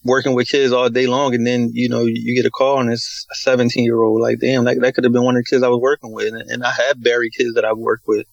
working 0.04 0.34
with 0.34 0.49
kids 0.49 0.72
all 0.72 0.88
day 0.90 1.06
long 1.06 1.34
and 1.34 1.46
then 1.46 1.70
you 1.72 1.88
know 1.88 2.04
you 2.04 2.37
get 2.37 2.46
a 2.46 2.50
call 2.50 2.78
and 2.78 2.92
it's 2.92 3.26
a 3.32 3.34
17 3.37 3.82
year 3.84 4.02
old 4.02 4.20
like 4.20 4.38
damn 4.38 4.64
that, 4.64 4.78
that 4.80 4.94
could 4.94 5.02
have 5.02 5.14
been 5.14 5.25
one 5.25 5.34
of 5.34 5.42
the 5.42 5.49
kids 5.49 5.62
i 5.62 5.68
was 5.68 5.80
working 5.80 6.12
with 6.12 6.32
and, 6.34 6.50
and 6.50 6.62
i 6.62 6.70
have 6.70 7.02
buried 7.02 7.32
kids 7.32 7.54
that 7.54 7.64
i've 7.64 7.78
worked 7.78 8.06
with 8.06 8.26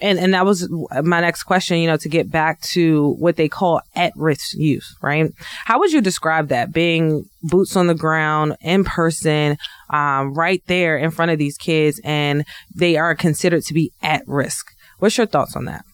and 0.00 0.18
and 0.18 0.34
that 0.34 0.44
was 0.44 0.68
my 0.70 1.20
next 1.20 1.44
question. 1.44 1.78
You 1.78 1.88
know, 1.88 1.96
to 1.96 2.08
get 2.08 2.30
back 2.30 2.60
to 2.72 3.14
what 3.18 3.36
they 3.36 3.48
call 3.48 3.80
at 3.94 4.12
risk 4.16 4.54
youth, 4.54 4.94
right? 5.02 5.32
How 5.64 5.78
would 5.78 5.92
you 5.92 6.00
describe 6.00 6.48
that? 6.48 6.72
Being 6.72 7.24
boots 7.42 7.76
on 7.76 7.86
the 7.86 7.94
ground, 7.94 8.56
in 8.60 8.84
person, 8.84 9.56
um, 9.90 10.34
right 10.34 10.62
there 10.66 10.96
in 10.96 11.10
front 11.10 11.30
of 11.30 11.38
these 11.38 11.56
kids, 11.56 12.00
and 12.04 12.44
they 12.74 12.96
are 12.96 13.14
considered 13.14 13.64
to 13.64 13.74
be 13.74 13.92
at 14.02 14.22
risk. 14.26 14.66
What's 14.98 15.18
your 15.18 15.26
thoughts 15.26 15.56
on 15.56 15.64
that? 15.66 15.84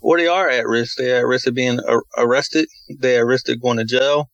Well, 0.00 0.18
they 0.18 0.28
are 0.28 0.48
at 0.48 0.66
risk. 0.66 0.98
They're 0.98 1.18
at 1.18 1.26
risk 1.26 1.46
of 1.46 1.54
being 1.54 1.80
ar- 1.80 2.04
arrested. 2.16 2.68
They're 2.88 3.20
at 3.20 3.26
risk 3.26 3.48
of 3.48 3.60
going 3.60 3.78
to 3.78 3.84
jail. 3.84 4.30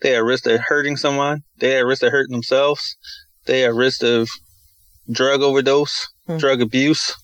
They're 0.00 0.18
at 0.18 0.24
risk 0.24 0.46
of 0.46 0.60
hurting 0.66 0.96
someone. 0.96 1.42
They're 1.56 1.80
at 1.80 1.86
risk 1.86 2.02
of 2.02 2.12
hurting 2.12 2.32
themselves. 2.32 2.96
They're 3.46 3.70
at 3.70 3.74
risk 3.74 4.04
of 4.04 4.28
drug 5.10 5.40
overdose, 5.40 6.06
hmm. 6.26 6.36
drug 6.36 6.60
abuse 6.60 7.14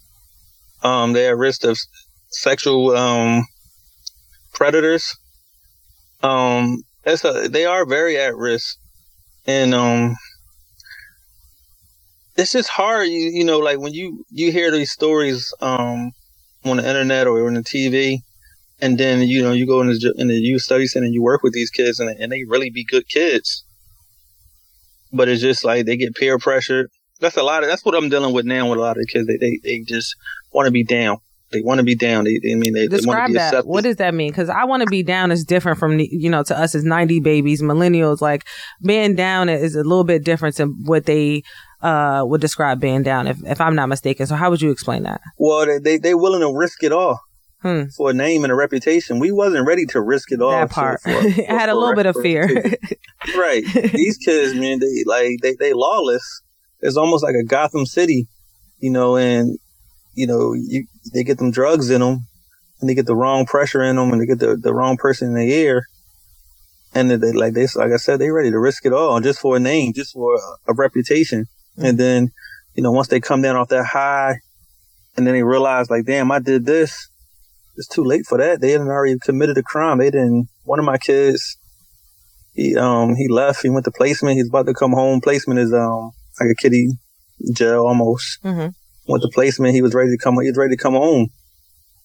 um, 0.84 1.14
they're 1.14 1.30
at 1.30 1.38
risk 1.38 1.64
of 1.64 1.78
sexual 2.30 2.96
um, 2.96 3.44
predators. 4.52 5.16
Um, 6.22 6.82
it's 7.04 7.24
a, 7.24 7.48
they 7.48 7.64
are 7.66 7.86
very 7.86 8.18
at 8.18 8.36
risk, 8.36 8.76
and 9.46 9.74
um, 9.74 10.14
it's 12.36 12.52
just 12.52 12.68
hard. 12.68 13.08
You 13.08 13.30
you 13.32 13.44
know, 13.44 13.58
like 13.58 13.78
when 13.78 13.92
you 13.94 14.24
you 14.30 14.52
hear 14.52 14.70
these 14.70 14.92
stories 14.92 15.52
um, 15.60 16.12
on 16.64 16.76
the 16.76 16.86
internet 16.86 17.26
or 17.26 17.46
on 17.46 17.54
the 17.54 17.60
TV, 17.60 18.18
and 18.80 18.98
then 18.98 19.22
you 19.22 19.42
know 19.42 19.52
you 19.52 19.66
go 19.66 19.80
in 19.80 19.88
the 19.88 20.14
in 20.18 20.28
the 20.28 20.34
youth 20.34 20.62
study 20.62 20.86
center 20.86 21.06
and 21.06 21.14
you 21.14 21.22
work 21.22 21.42
with 21.42 21.52
these 21.54 21.70
kids, 21.70 21.98
and 21.98 22.08
and 22.18 22.30
they 22.30 22.44
really 22.44 22.70
be 22.70 22.84
good 22.84 23.08
kids, 23.08 23.64
but 25.12 25.28
it's 25.28 25.42
just 25.42 25.64
like 25.64 25.86
they 25.86 25.96
get 25.96 26.14
peer 26.14 26.38
pressured. 26.38 26.90
That's 27.20 27.36
a 27.36 27.42
lot 27.42 27.62
of 27.62 27.68
that's 27.68 27.84
what 27.84 27.94
I'm 27.94 28.08
dealing 28.08 28.34
with 28.34 28.44
now 28.44 28.68
with 28.68 28.78
a 28.78 28.82
lot 28.82 28.96
of 28.96 29.02
the 29.02 29.06
kids. 29.06 29.26
They 29.26 29.36
they, 29.36 29.60
they 29.62 29.80
just 29.80 30.16
want 30.52 30.66
to 30.66 30.72
be 30.72 30.84
down. 30.84 31.18
They 31.52 31.60
want 31.60 31.78
to 31.78 31.84
be 31.84 31.94
down. 31.94 32.24
They, 32.24 32.40
they 32.42 32.56
mean 32.56 32.72
they, 32.72 32.88
describe 32.88 33.28
they 33.28 33.34
that. 33.34 33.48
Accepted. 33.48 33.68
What 33.68 33.84
does 33.84 33.96
that 33.96 34.12
mean? 34.12 34.30
Because 34.30 34.48
I 34.48 34.64
want 34.64 34.82
to 34.82 34.86
be 34.86 35.04
down 35.04 35.30
is 35.30 35.44
different 35.44 35.78
from 35.78 35.98
you 36.00 36.28
know 36.28 36.42
to 36.42 36.58
us 36.58 36.74
as 36.74 36.84
ninety 36.84 37.20
babies, 37.20 37.62
millennials. 37.62 38.20
Like 38.20 38.44
being 38.84 39.14
down 39.14 39.48
is 39.48 39.76
a 39.76 39.84
little 39.84 40.04
bit 40.04 40.24
different 40.24 40.56
than 40.56 40.74
what 40.84 41.06
they 41.06 41.42
uh, 41.80 42.24
would 42.26 42.40
describe 42.40 42.80
being 42.80 43.02
down. 43.04 43.28
If 43.28 43.38
if 43.44 43.60
I'm 43.60 43.76
not 43.76 43.88
mistaken, 43.88 44.26
so 44.26 44.34
how 44.34 44.50
would 44.50 44.62
you 44.62 44.72
explain 44.72 45.04
that? 45.04 45.20
Well, 45.38 45.66
they 45.66 45.78
they 45.78 45.98
they 45.98 46.14
willing 46.14 46.40
to 46.40 46.52
risk 46.52 46.82
it 46.82 46.92
all. 46.92 47.20
Hmm. 47.62 47.84
For 47.96 48.10
a 48.10 48.12
name 48.12 48.44
and 48.44 48.52
a 48.52 48.54
reputation, 48.54 49.18
we 49.18 49.32
wasn't 49.32 49.66
ready 49.66 49.86
to 49.86 50.00
risk 50.02 50.32
it 50.32 50.42
all. 50.42 50.50
That 50.50 50.70
part, 50.70 51.00
for, 51.00 51.10
for, 51.12 51.16
I 51.18 51.54
had 51.54 51.70
a 51.70 51.74
little 51.74 51.94
bit 51.94 52.04
of 52.04 52.14
fear. 52.20 52.44
right, 53.36 53.64
these 53.92 54.18
kids, 54.18 54.54
man, 54.54 54.80
they 54.80 55.04
like 55.06 55.38
they 55.40 55.54
they 55.58 55.72
lawless. 55.72 56.42
It's 56.84 56.98
almost 56.98 57.24
like 57.24 57.34
a 57.34 57.42
Gotham 57.42 57.86
City, 57.86 58.28
you 58.78 58.90
know, 58.90 59.16
and 59.16 59.58
you 60.12 60.26
know, 60.26 60.52
you 60.52 60.86
they 61.14 61.24
get 61.24 61.38
them 61.38 61.50
drugs 61.50 61.88
in 61.88 62.02
them, 62.02 62.26
and 62.78 62.88
they 62.88 62.94
get 62.94 63.06
the 63.06 63.16
wrong 63.16 63.46
pressure 63.46 63.82
in 63.82 63.96
them, 63.96 64.12
and 64.12 64.20
they 64.20 64.26
get 64.26 64.38
the, 64.38 64.54
the 64.56 64.74
wrong 64.74 64.98
person 64.98 65.28
in 65.28 65.34
the 65.34 65.50
ear, 65.50 65.86
and 66.94 67.10
they 67.10 67.32
like 67.32 67.54
they 67.54 67.66
like 67.74 67.90
I 67.90 67.96
said, 67.96 68.18
they 68.18 68.30
ready 68.30 68.50
to 68.50 68.58
risk 68.58 68.84
it 68.84 68.92
all 68.92 69.18
just 69.20 69.40
for 69.40 69.56
a 69.56 69.60
name, 69.60 69.94
just 69.94 70.12
for 70.12 70.34
a, 70.34 70.72
a 70.72 70.74
reputation, 70.74 71.46
mm-hmm. 71.78 71.86
and 71.86 71.98
then 71.98 72.32
you 72.74 72.82
know 72.82 72.92
once 72.92 73.08
they 73.08 73.18
come 73.18 73.40
down 73.40 73.56
off 73.56 73.68
that 73.68 73.86
high, 73.86 74.40
and 75.16 75.26
then 75.26 75.32
they 75.32 75.42
realize 75.42 75.88
like, 75.88 76.04
damn, 76.04 76.30
I 76.30 76.38
did 76.38 76.66
this. 76.66 77.08
It's 77.76 77.88
too 77.88 78.04
late 78.04 78.26
for 78.26 78.36
that. 78.36 78.60
They 78.60 78.72
had 78.72 78.82
already 78.82 79.18
committed 79.18 79.56
a 79.56 79.62
crime. 79.62 79.98
They 79.98 80.10
didn't. 80.10 80.48
One 80.64 80.78
of 80.78 80.84
my 80.84 80.98
kids, 80.98 81.56
he 82.52 82.76
um 82.76 83.14
he 83.14 83.26
left. 83.26 83.62
He 83.62 83.70
went 83.70 83.86
to 83.86 83.90
placement. 83.90 84.36
He's 84.36 84.50
about 84.50 84.66
to 84.66 84.74
come 84.74 84.92
home. 84.92 85.22
Placement 85.22 85.60
is 85.60 85.72
um 85.72 86.12
like 86.40 86.50
a 86.50 86.54
kitty 86.54 86.90
jail 87.54 87.86
almost. 87.86 88.42
Mm-hmm 88.42 88.68
went 89.06 89.22
to 89.22 89.28
placement. 89.32 89.74
He 89.74 89.82
was 89.82 89.94
ready 89.94 90.10
to 90.10 90.18
come. 90.18 90.34
He 90.40 90.48
was 90.48 90.56
ready 90.56 90.76
to 90.76 90.82
come 90.82 90.94
home, 90.94 91.28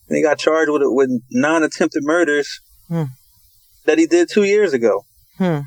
and 0.08 0.18
he 0.18 0.22
got 0.24 0.38
charged 0.38 0.72
with 0.72 0.82
with 0.86 1.10
nine 1.32 1.64
attempted 1.64 2.04
murders 2.04 2.60
hmm. 2.88 3.04
that 3.86 3.98
he 3.98 4.06
did 4.06 4.30
two 4.30 4.44
years 4.44 4.74
ago. 4.74 5.06
Hmm. 5.38 5.60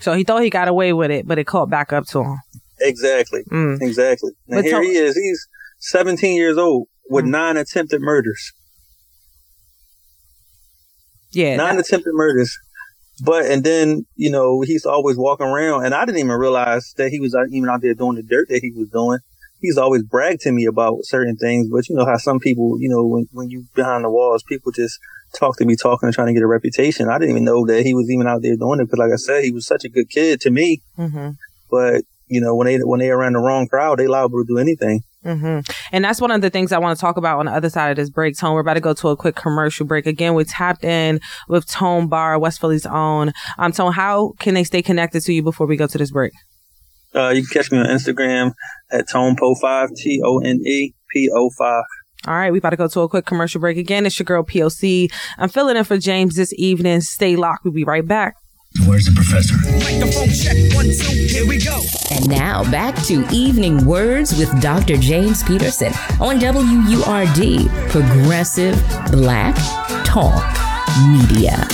So 0.00 0.12
he 0.12 0.24
thought 0.24 0.42
he 0.42 0.50
got 0.50 0.68
away 0.68 0.92
with 0.92 1.10
it, 1.10 1.26
but 1.26 1.38
it 1.38 1.44
caught 1.44 1.70
back 1.70 1.92
up 1.92 2.06
to 2.08 2.22
him. 2.22 2.38
Exactly. 2.80 3.42
Mm. 3.50 3.82
Exactly. 3.82 4.30
And 4.46 4.64
here 4.64 4.80
he 4.80 4.90
is. 4.90 5.16
He's 5.16 5.48
17 5.80 6.36
years 6.36 6.56
old 6.56 6.86
with 7.10 7.24
mm. 7.24 7.30
nine 7.30 7.56
attempted 7.56 8.00
murders. 8.00 8.52
Yeah. 11.32 11.56
Nine 11.56 11.76
that- 11.76 11.86
attempted 11.86 12.12
murders. 12.12 12.56
But 13.24 13.46
and 13.46 13.64
then 13.64 14.06
you 14.16 14.30
know 14.30 14.62
he's 14.62 14.86
always 14.86 15.16
walking 15.16 15.46
around, 15.46 15.84
and 15.84 15.94
I 15.94 16.04
didn't 16.04 16.18
even 16.18 16.30
realize 16.32 16.94
that 16.96 17.10
he 17.10 17.20
was 17.20 17.36
even 17.50 17.68
out 17.68 17.82
there 17.82 17.94
doing 17.94 18.16
the 18.16 18.22
dirt 18.22 18.48
that 18.48 18.60
he 18.62 18.70
was 18.70 18.88
doing 18.90 19.18
he's 19.60 19.78
always 19.78 20.02
bragged 20.02 20.40
to 20.42 20.52
me 20.52 20.64
about 20.64 21.04
certain 21.04 21.36
things, 21.36 21.68
but 21.68 21.88
you 21.88 21.96
know 21.96 22.06
how 22.06 22.16
some 22.16 22.38
people, 22.38 22.80
you 22.80 22.88
know, 22.88 23.04
when, 23.04 23.26
when 23.32 23.50
you 23.50 23.64
behind 23.74 24.04
the 24.04 24.10
walls, 24.10 24.42
people 24.42 24.72
just 24.72 24.98
talk 25.34 25.56
to 25.58 25.66
be 25.66 25.76
talking 25.76 26.06
and 26.06 26.14
trying 26.14 26.28
to 26.28 26.32
get 26.32 26.42
a 26.42 26.46
reputation. 26.46 27.08
I 27.08 27.18
didn't 27.18 27.30
even 27.30 27.44
know 27.44 27.66
that 27.66 27.82
he 27.82 27.94
was 27.94 28.10
even 28.10 28.26
out 28.26 28.42
there 28.42 28.56
doing 28.56 28.80
it 28.80 28.84
because, 28.84 28.98
like 28.98 29.12
I 29.12 29.16
said, 29.16 29.44
he 29.44 29.50
was 29.50 29.66
such 29.66 29.84
a 29.84 29.88
good 29.88 30.08
kid 30.08 30.40
to 30.42 30.50
me. 30.50 30.82
Mm-hmm. 30.96 31.30
But 31.70 32.04
you 32.28 32.40
know, 32.40 32.54
when 32.54 32.66
they 32.66 32.78
when 32.78 33.00
they 33.00 33.10
around 33.10 33.34
the 33.34 33.40
wrong 33.40 33.66
crowd, 33.68 33.98
they 33.98 34.06
liable 34.06 34.42
to 34.42 34.46
do 34.46 34.58
anything. 34.58 35.02
Mm-hmm. 35.24 35.70
And 35.92 36.04
that's 36.04 36.20
one 36.20 36.30
of 36.30 36.40
the 36.40 36.50
things 36.50 36.72
I 36.72 36.78
want 36.78 36.96
to 36.96 37.00
talk 37.00 37.16
about 37.16 37.38
on 37.38 37.46
the 37.46 37.52
other 37.52 37.70
side 37.70 37.90
of 37.90 37.96
this 37.96 38.10
break. 38.10 38.38
Tone, 38.38 38.54
we're 38.54 38.60
about 38.60 38.74
to 38.74 38.80
go 38.80 38.94
to 38.94 39.08
a 39.08 39.16
quick 39.16 39.34
commercial 39.34 39.84
break. 39.84 40.06
Again, 40.06 40.34
we 40.34 40.44
tapped 40.44 40.84
in 40.84 41.20
with 41.48 41.66
Tone 41.66 42.08
Barr, 42.08 42.38
West 42.38 42.60
Philly's 42.60 42.86
own. 42.86 43.32
Um, 43.58 43.72
Tone, 43.72 43.92
how 43.92 44.34
can 44.38 44.54
they 44.54 44.64
stay 44.64 44.82
connected 44.82 45.22
to 45.22 45.32
you 45.32 45.42
before 45.42 45.66
we 45.66 45.76
go 45.76 45.86
to 45.86 45.98
this 45.98 46.12
break? 46.12 46.32
Uh, 47.14 47.30
you 47.30 47.42
can 47.42 47.50
catch 47.52 47.72
me 47.72 47.78
on 47.78 47.86
Instagram 47.86 48.52
at 48.90 49.08
TonePo5, 49.08 49.96
T 49.96 50.20
O 50.24 50.38
N 50.38 50.60
E 50.64 50.94
P 51.12 51.30
O 51.34 51.50
5. 51.58 51.82
All 52.26 52.34
right, 52.34 52.52
we 52.52 52.58
about 52.58 52.70
to 52.70 52.76
go 52.76 52.88
to 52.88 53.00
a 53.00 53.08
quick 53.08 53.26
commercial 53.26 53.60
break 53.60 53.76
again. 53.76 54.04
It's 54.04 54.18
your 54.18 54.24
girl 54.24 54.42
POC. 54.42 55.10
I'm 55.38 55.48
filling 55.48 55.76
in 55.76 55.84
for 55.84 55.98
James 55.98 56.34
this 56.36 56.52
evening. 56.54 57.00
Stay 57.00 57.36
locked. 57.36 57.64
We'll 57.64 57.72
be 57.72 57.84
right 57.84 58.06
back. 58.06 58.34
Where's 58.86 59.06
the 59.06 59.12
professor? 59.12 59.56
Microphone 59.78 60.28
check, 60.30 60.56
one, 60.74 60.86
two, 60.86 61.26
here 61.26 61.46
we 61.46 61.58
go. 61.58 61.82
And 62.10 62.28
now 62.28 62.62
back 62.70 62.94
to 63.06 63.26
Evening 63.32 63.78
WURDs 63.78 64.38
with 64.38 64.62
Dr. 64.62 64.96
James 64.96 65.42
Peterson 65.42 65.92
on 66.20 66.38
WURD, 66.38 67.68
Progressive 67.90 68.76
Black 69.10 69.56
Talk 70.04 70.44
Media. 71.10 71.66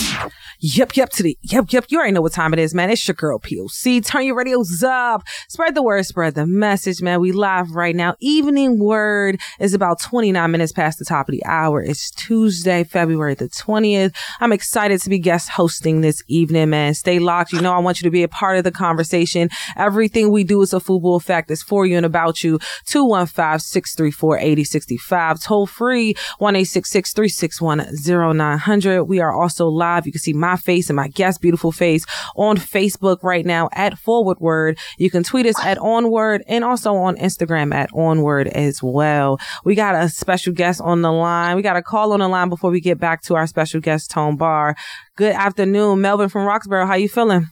Yep, 0.67 0.97
yep, 0.97 1.11
to 1.11 1.23
the 1.23 1.37
yep, 1.43 1.71
yep. 1.75 1.85
You 1.91 1.99
already 1.99 2.15
know 2.15 2.23
what 2.23 2.33
time 2.33 2.55
it 2.55 2.59
is, 2.59 2.75
man. 2.75 2.89
It's 2.89 3.07
your 3.07 3.15
girl 3.15 3.39
POC. 3.39 4.03
Turn 4.03 4.25
your 4.25 4.35
radios 4.35 4.83
up. 4.83 5.23
Spread 5.51 5.75
the 5.75 5.83
word, 5.83 6.07
spread 6.07 6.37
the 6.37 6.47
message, 6.47 7.03
man. 7.03 7.21
We 7.21 7.33
live 7.33 7.73
right 7.73 7.95
now. 7.95 8.15
Evening 8.21 8.79
word 8.79 9.39
is 9.61 9.75
about 9.75 10.01
29 10.01 10.51
minutes 10.51 10.73
past 10.73 10.99
the 10.99 11.05
top 11.05 11.29
of 11.29 11.35
the 11.35 11.45
hour. 11.45 11.83
It's 11.83 12.11
Tuesday, 12.13 12.83
February 12.83 13.35
the 13.35 13.51
20th. 13.51 14.17
I'm 14.41 14.53
excited 14.53 15.03
to 15.03 15.11
be 15.11 15.19
guest 15.19 15.51
hosting 15.51 16.01
this 16.01 16.23
evening, 16.29 16.71
man. 16.71 16.95
Stay 16.95 17.19
locked. 17.19 17.53
You 17.53 17.61
know, 17.61 17.75
I 17.75 17.79
want 17.81 18.01
you 18.01 18.07
to 18.07 18.11
be 18.11 18.23
a 18.23 18.29
part 18.29 18.57
of 18.57 18.65
the 18.65 18.73
conversation. 18.73 19.51
Everything 19.77 20.33
we 20.33 20.45
do 20.45 20.63
is 20.63 20.73
a 20.73 20.81
full 20.81 20.97
football 20.97 21.17
effect. 21.17 21.51
It's 21.51 21.63
for 21.63 21.85
you 21.85 21.99
and 21.99 22.07
about 22.07 22.43
you. 22.43 22.59
215-634-8065. 22.89 25.45
Toll 25.45 25.67
free 25.67 26.15
1-866-361-0900. 26.41 29.07
We 29.07 29.21
are 29.21 29.39
also 29.39 29.67
live. 29.67 30.07
You 30.07 30.13
can 30.13 30.23
see 30.23 30.33
my 30.33 30.54
my 30.55 30.57
face 30.61 30.89
and 30.89 30.97
my 30.97 31.09
guest 31.09 31.41
beautiful 31.41 31.73
face 31.73 32.05
on 32.37 32.57
Facebook 32.57 33.23
right 33.23 33.45
now 33.45 33.69
at 33.73 33.99
Forward 33.99 34.39
Word. 34.39 34.79
You 34.99 35.11
can 35.11 35.25
tweet 35.25 35.47
us 35.47 35.59
at 35.65 35.79
Onward 35.79 36.45
and 36.47 36.63
also 36.63 36.95
on 36.95 37.17
Instagram 37.17 37.75
at 37.75 37.91
Onward 37.93 38.47
as 38.49 38.81
well. 38.83 39.39
We 39.65 39.75
got 39.75 39.97
a 39.97 40.09
special 40.09 40.53
guest 40.53 40.81
on 40.81 41.03
the 41.03 41.11
line. 41.11 41.57
We 41.57 41.63
got 41.63 41.77
a 41.77 41.83
call 41.83 42.13
on 42.13 42.21
the 42.21 42.29
line 42.29 42.49
before 42.49 42.71
we 42.71 42.81
get 42.81 43.01
back 43.01 43.23
to 43.23 43.35
our 43.35 43.49
special 43.49 43.81
guest, 43.81 44.13
Tone 44.13 44.37
Barr. 44.37 44.77
Good 45.17 45.35
afternoon, 45.35 46.01
Melvin 46.01 46.29
from 46.29 46.47
Roxborough. 46.47 46.87
How 46.87 46.95
you 46.95 47.09
feeling? 47.09 47.49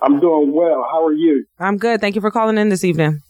I'm 0.00 0.20
doing 0.20 0.52
well. 0.54 0.86
How 0.90 1.04
are 1.04 1.12
you? 1.12 1.44
I'm 1.58 1.78
good. 1.78 2.00
Thank 2.00 2.14
you 2.14 2.20
for 2.20 2.30
calling 2.30 2.58
in 2.58 2.68
this 2.68 2.84
evening. 2.84 3.20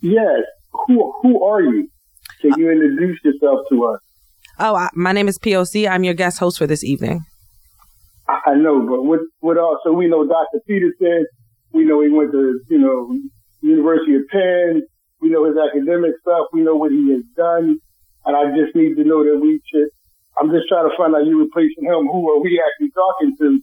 Yes. 0.00 0.42
Who 0.72 1.12
who 1.22 1.44
are 1.44 1.62
you? 1.62 1.88
Can 2.40 2.52
you 2.58 2.70
introduce 2.70 3.18
yourself 3.24 3.60
to 3.70 3.84
us? 3.84 4.00
Oh, 4.58 4.74
I, 4.74 4.88
my 4.94 5.12
name 5.12 5.28
is 5.28 5.38
POC. 5.38 5.88
I'm 5.88 6.04
your 6.04 6.14
guest 6.14 6.38
host 6.38 6.58
for 6.58 6.66
this 6.66 6.84
evening. 6.84 7.24
I 8.46 8.54
know, 8.54 8.86
but 8.86 9.02
what 9.02 9.20
what 9.40 9.58
also 9.58 9.92
we 9.92 10.08
know 10.08 10.26
Dr. 10.26 10.60
Peterson, 10.66 11.26
we 11.72 11.84
know 11.84 12.02
he 12.02 12.08
went 12.08 12.32
to, 12.32 12.60
you 12.68 12.78
know, 12.78 13.18
University 13.60 14.16
of 14.16 14.22
Penn, 14.30 14.82
we 15.20 15.28
know 15.28 15.44
his 15.44 15.56
academic 15.56 16.12
stuff, 16.20 16.46
we 16.52 16.62
know 16.62 16.76
what 16.76 16.92
he 16.92 17.12
has 17.12 17.22
done, 17.36 17.78
and 18.24 18.36
I 18.36 18.56
just 18.56 18.74
need 18.74 18.96
to 18.96 19.04
know 19.04 19.24
that 19.24 19.38
we 19.40 19.60
should 19.70 19.88
I'm 20.38 20.50
just 20.50 20.68
trying 20.68 20.88
to 20.88 20.96
find 20.96 21.14
out 21.14 21.26
you 21.26 21.38
replacing 21.38 21.84
him, 21.84 22.08
who 22.08 22.24
are 22.32 22.40
we 22.40 22.56
actually 22.56 22.90
talking 22.96 23.36
to? 23.36 23.60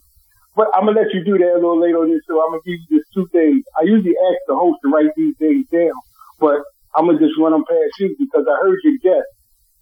But 0.55 0.67
I'm 0.75 0.85
gonna 0.85 1.01
let 1.01 1.13
you 1.13 1.23
do 1.23 1.37
that 1.37 1.53
a 1.53 1.61
little 1.61 1.79
later 1.79 1.97
on 2.03 2.09
this 2.11 2.21
show. 2.27 2.37
I'm 2.37 2.51
gonna 2.51 2.65
give 2.65 2.77
you 2.77 2.99
just 2.99 3.09
two 3.13 3.27
things. 3.31 3.63
I 3.79 3.83
usually 3.83 4.13
ask 4.13 4.39
the 4.47 4.55
host 4.55 4.77
to 4.83 4.89
write 4.91 5.09
these 5.15 5.35
things 5.37 5.65
down, 5.71 5.97
but 6.39 6.61
I'm 6.93 7.05
gonna 7.05 7.17
just 7.17 7.37
run 7.39 7.53
them 7.53 7.65
past 7.65 7.93
you 7.99 8.13
because 8.19 8.45
I 8.45 8.55
heard 8.61 8.77
your 8.83 8.97
guest, 9.01 9.29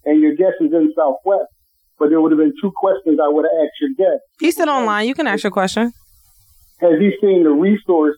and 0.04 0.20
your 0.20 0.34
guest 0.36 0.60
is 0.60 0.72
in 0.72 0.92
Southwest 0.96 1.52
but 1.98 2.10
there 2.10 2.20
would 2.20 2.32
have 2.32 2.38
been 2.38 2.54
two 2.60 2.72
questions 2.74 3.18
I 3.22 3.28
would 3.28 3.44
have 3.44 3.56
asked 3.62 3.80
your 3.80 3.90
guest. 3.96 4.22
He's 4.40 4.54
still 4.54 4.70
online. 4.70 5.08
You 5.08 5.14
can 5.14 5.26
ask 5.26 5.42
your 5.42 5.50
question. 5.50 5.92
Has 6.80 6.98
he 7.00 7.10
seen 7.20 7.42
the 7.42 7.50
resource 7.50 8.16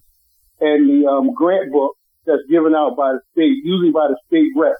and 0.60 0.88
the 0.88 1.08
um, 1.08 1.32
grant 1.32 1.72
book 1.72 1.96
that's 2.26 2.44
given 2.50 2.74
out 2.74 2.96
by 2.96 3.12
the 3.12 3.20
state, 3.32 3.64
usually 3.64 3.90
by 3.90 4.08
the 4.08 4.18
state 4.28 4.52
rep? 4.54 4.76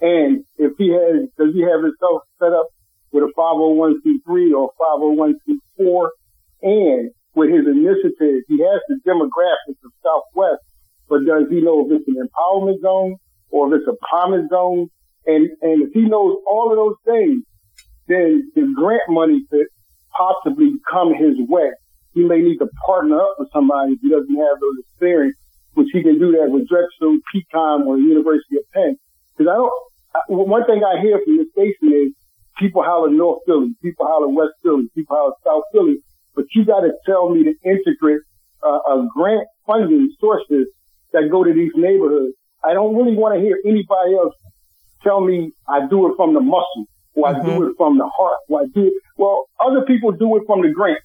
And 0.00 0.44
if 0.56 0.72
he 0.78 0.90
has, 0.90 1.28
does 1.38 1.54
he 1.54 1.60
have 1.62 1.84
himself 1.84 2.22
set 2.40 2.52
up 2.52 2.66
with 3.12 3.22
a 3.22 3.32
501c3 3.36 4.52
or 4.56 4.72
501c4? 4.80 6.08
And 6.62 7.10
with 7.34 7.50
his 7.50 7.66
initiative, 7.66 8.42
he 8.48 8.58
has 8.64 8.80
the 8.88 8.98
demographics 9.06 9.80
of 9.84 9.92
Southwest, 10.02 10.62
but 11.08 11.24
does 11.26 11.44
he 11.50 11.60
know 11.60 11.86
if 11.86 12.00
it's 12.00 12.08
an 12.08 12.16
empowerment 12.16 12.80
zone 12.80 13.16
or 13.50 13.68
if 13.68 13.80
it's 13.80 13.88
a 13.88 13.96
promise 14.08 14.48
zone? 14.48 14.88
And, 15.26 15.50
and 15.60 15.82
if 15.82 15.92
he 15.92 16.02
knows 16.02 16.36
all 16.48 16.72
of 16.72 16.76
those 16.76 16.96
things, 17.04 17.44
then 18.12 18.52
the 18.54 18.72
grant 18.76 19.08
money 19.08 19.44
could 19.50 19.66
possibly 20.16 20.72
come 20.90 21.14
his 21.14 21.36
way. 21.48 21.70
He 22.14 22.22
may 22.24 22.40
need 22.40 22.58
to 22.58 22.68
partner 22.84 23.16
up 23.16 23.36
with 23.38 23.48
somebody 23.52 23.92
if 23.92 24.00
he 24.00 24.10
doesn't 24.10 24.34
have 24.34 24.56
those 24.60 24.78
experience, 24.84 25.36
which 25.74 25.88
he 25.92 26.02
can 26.02 26.18
do 26.18 26.32
that 26.32 26.50
with 26.50 26.68
Drexel, 26.68 27.16
PCOM, 27.32 27.86
or 27.86 27.96
the 27.96 28.02
University 28.02 28.56
of 28.56 28.64
Penn. 28.72 28.96
Because 29.32 29.50
I 29.50 29.56
don't, 29.56 29.72
I, 30.14 30.20
one 30.28 30.64
thing 30.66 30.82
I 30.84 31.00
hear 31.00 31.20
from 31.24 31.38
the 31.38 31.46
station 31.52 31.88
is 31.96 32.12
people 32.58 32.82
holler 32.82 33.08
North 33.08 33.40
Philly, 33.46 33.74
people 33.80 34.06
holler 34.06 34.28
West 34.28 34.52
Philly, 34.62 34.88
people 34.94 35.16
holler 35.16 35.32
South 35.44 35.64
Philly, 35.72 35.96
but 36.34 36.44
you 36.54 36.64
got 36.64 36.80
to 36.80 36.92
tell 37.06 37.30
me 37.30 37.44
to 37.44 37.54
integrate 37.64 38.20
uh, 38.62 38.78
a 38.92 39.08
grant 39.14 39.48
funding 39.66 40.12
sources 40.20 40.68
that 41.12 41.28
go 41.30 41.44
to 41.44 41.52
these 41.52 41.72
neighborhoods. 41.74 42.34
I 42.64 42.74
don't 42.74 42.94
really 42.94 43.16
want 43.16 43.34
to 43.34 43.40
hear 43.40 43.58
anybody 43.64 44.14
else 44.14 44.34
tell 45.02 45.20
me 45.20 45.52
I 45.66 45.86
do 45.88 46.10
it 46.10 46.16
from 46.16 46.34
the 46.34 46.40
muscle 46.40 46.86
or 47.14 47.28
I 47.28 47.34
mm-hmm. 47.34 47.46
do 47.46 47.68
it 47.68 47.74
from 47.76 47.98
the 47.98 48.08
heart, 48.08 48.38
or 48.48 48.62
I 48.62 48.64
do 48.66 48.86
it. 48.86 48.94
Well, 49.16 49.48
other 49.64 49.82
people 49.82 50.12
do 50.12 50.36
it 50.36 50.44
from 50.46 50.62
the 50.62 50.70
grant. 50.70 51.00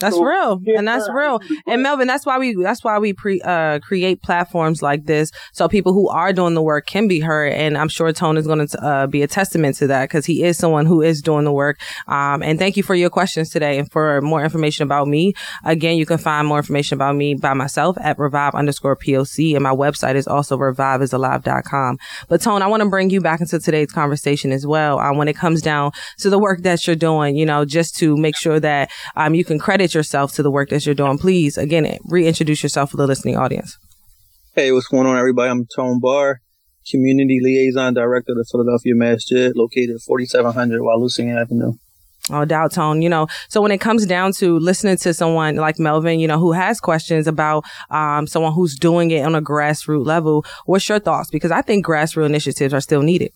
That's 0.00 0.16
so 0.16 0.24
real, 0.24 0.60
and 0.76 0.88
that's 0.88 1.08
real. 1.12 1.40
And 1.66 1.82
Melvin, 1.82 2.06
that's 2.06 2.26
why 2.26 2.38
we 2.38 2.54
that's 2.60 2.82
why 2.82 2.98
we 2.98 3.12
pre 3.12 3.40
uh, 3.42 3.78
create 3.80 4.22
platforms 4.22 4.82
like 4.82 5.04
this, 5.04 5.30
so 5.52 5.68
people 5.68 5.92
who 5.92 6.08
are 6.08 6.32
doing 6.32 6.54
the 6.54 6.62
work 6.62 6.86
can 6.86 7.06
be 7.06 7.20
heard. 7.20 7.52
And 7.52 7.76
I'm 7.76 7.88
sure 7.88 8.12
Tone 8.12 8.36
is 8.36 8.46
going 8.46 8.66
to 8.66 8.84
uh, 8.84 9.06
be 9.06 9.22
a 9.22 9.28
testament 9.28 9.76
to 9.76 9.86
that 9.88 10.04
because 10.04 10.26
he 10.26 10.42
is 10.42 10.58
someone 10.58 10.86
who 10.86 11.02
is 11.02 11.22
doing 11.22 11.44
the 11.44 11.52
work. 11.52 11.80
Um, 12.08 12.42
and 12.42 12.58
thank 12.58 12.76
you 12.76 12.82
for 12.82 12.94
your 12.94 13.10
questions 13.10 13.50
today. 13.50 13.78
And 13.78 13.90
for 13.90 14.20
more 14.22 14.42
information 14.42 14.84
about 14.84 15.06
me, 15.06 15.34
again, 15.64 15.96
you 15.96 16.06
can 16.06 16.18
find 16.18 16.46
more 16.46 16.58
information 16.58 16.94
about 16.96 17.14
me 17.16 17.34
by 17.34 17.54
myself 17.54 17.96
at 18.00 18.18
revive 18.18 18.54
underscore 18.54 18.96
poc, 18.96 19.54
and 19.54 19.62
my 19.62 19.74
website 19.74 20.14
is 20.14 20.26
also 20.26 20.56
reviveisalive.com. 20.56 21.98
But 22.28 22.40
Tone, 22.40 22.62
I 22.62 22.66
want 22.66 22.82
to 22.82 22.88
bring 22.88 23.10
you 23.10 23.20
back 23.20 23.40
into 23.40 23.58
today's 23.58 23.92
conversation 23.92 24.52
as 24.52 24.66
well. 24.66 24.98
Uh, 24.98 25.12
when 25.14 25.28
it 25.28 25.36
comes 25.36 25.60
down 25.60 25.92
to 26.18 26.30
the 26.30 26.38
work 26.38 26.62
that 26.62 26.86
you're 26.86 26.96
doing, 26.96 27.36
you 27.36 27.46
know, 27.46 27.64
just 27.64 27.96
to 27.96 28.16
make 28.16 28.36
sure 28.36 28.58
that 28.60 28.90
um, 29.16 29.34
you 29.34 29.44
can 29.44 29.58
credit 29.58 29.89
yourself 29.94 30.32
to 30.34 30.42
the 30.42 30.50
work 30.50 30.70
that 30.70 30.86
you're 30.86 30.94
doing. 30.94 31.18
Please, 31.18 31.58
again, 31.58 31.98
reintroduce 32.04 32.62
yourself 32.62 32.90
for 32.90 32.96
the 32.96 33.06
listening 33.06 33.36
audience. 33.36 33.78
Hey, 34.54 34.72
what's 34.72 34.88
going 34.88 35.06
on, 35.06 35.16
everybody? 35.16 35.50
I'm 35.50 35.66
Tone 35.74 36.00
Barr, 36.00 36.40
Community 36.90 37.38
Liaison 37.42 37.94
Director 37.94 38.32
of 38.32 38.38
the 38.38 38.46
Philadelphia 38.50 38.94
Masjid, 38.94 39.52
located 39.54 39.96
at 39.96 40.02
4700 40.06 40.80
Wyalusing 40.80 41.34
Avenue. 41.34 41.72
Oh, 42.32 42.44
doubt 42.44 42.72
tone, 42.72 43.02
you 43.02 43.08
know. 43.08 43.26
So 43.48 43.60
when 43.60 43.72
it 43.72 43.80
comes 43.80 44.06
down 44.06 44.32
to 44.34 44.58
listening 44.58 44.96
to 44.98 45.14
someone 45.14 45.56
like 45.56 45.78
Melvin, 45.78 46.20
you 46.20 46.28
know, 46.28 46.38
who 46.38 46.52
has 46.52 46.78
questions 46.78 47.26
about 47.26 47.64
um, 47.90 48.26
someone 48.26 48.52
who's 48.52 48.76
doing 48.76 49.10
it 49.10 49.24
on 49.24 49.34
a 49.34 49.42
grassroots 49.42 50.06
level, 50.06 50.44
what's 50.66 50.88
your 50.88 51.00
thoughts? 51.00 51.30
Because 51.30 51.50
I 51.50 51.62
think 51.62 51.84
grassroots 51.84 52.26
initiatives 52.26 52.74
are 52.74 52.80
still 52.80 53.02
needed. 53.02 53.32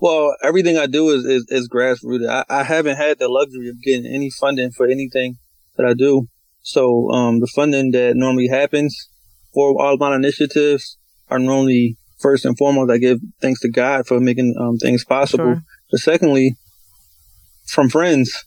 Well, 0.00 0.34
everything 0.42 0.76
I 0.76 0.86
do 0.86 1.10
is, 1.10 1.24
is, 1.24 1.46
is 1.48 1.68
grassroots. 1.68 2.28
I, 2.28 2.44
I 2.48 2.62
haven't 2.64 2.96
had 2.96 3.18
the 3.18 3.28
luxury 3.28 3.68
of 3.68 3.80
getting 3.82 4.06
any 4.06 4.30
funding 4.30 4.70
for 4.70 4.86
anything 4.86 5.36
that 5.76 5.86
I 5.86 5.94
do. 5.94 6.28
So, 6.62 7.10
um, 7.10 7.40
the 7.40 7.46
funding 7.46 7.90
that 7.92 8.16
normally 8.16 8.48
happens 8.48 9.08
for 9.52 9.80
all 9.80 9.94
of 9.94 10.00
my 10.00 10.14
initiatives 10.14 10.98
are 11.28 11.38
normally 11.38 11.96
first 12.18 12.44
and 12.44 12.56
foremost, 12.56 12.90
I 12.90 12.98
give 12.98 13.18
thanks 13.40 13.60
to 13.60 13.70
God 13.70 14.06
for 14.06 14.18
making 14.20 14.54
um, 14.58 14.78
things 14.78 15.04
possible. 15.04 15.44
Sure. 15.44 15.62
But 15.90 16.00
secondly, 16.00 16.56
from 17.66 17.88
friends, 17.88 18.44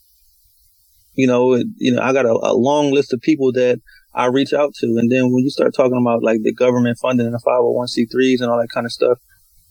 you 1.13 1.27
know, 1.27 1.55
you 1.77 1.93
know, 1.93 2.01
I 2.01 2.13
got 2.13 2.25
a, 2.25 2.31
a, 2.31 2.53
long 2.53 2.91
list 2.91 3.13
of 3.13 3.21
people 3.21 3.51
that 3.53 3.81
I 4.13 4.25
reach 4.25 4.53
out 4.53 4.73
to. 4.79 4.97
And 4.97 5.11
then 5.11 5.31
when 5.31 5.43
you 5.43 5.49
start 5.49 5.73
talking 5.75 5.97
about 5.99 6.23
like 6.23 6.41
the 6.43 6.53
government 6.53 6.97
funding 6.99 7.25
and 7.25 7.35
the 7.35 7.41
501c3s 7.45 8.41
and 8.41 8.51
all 8.51 8.59
that 8.59 8.69
kind 8.73 8.85
of 8.85 8.91
stuff, 8.91 9.17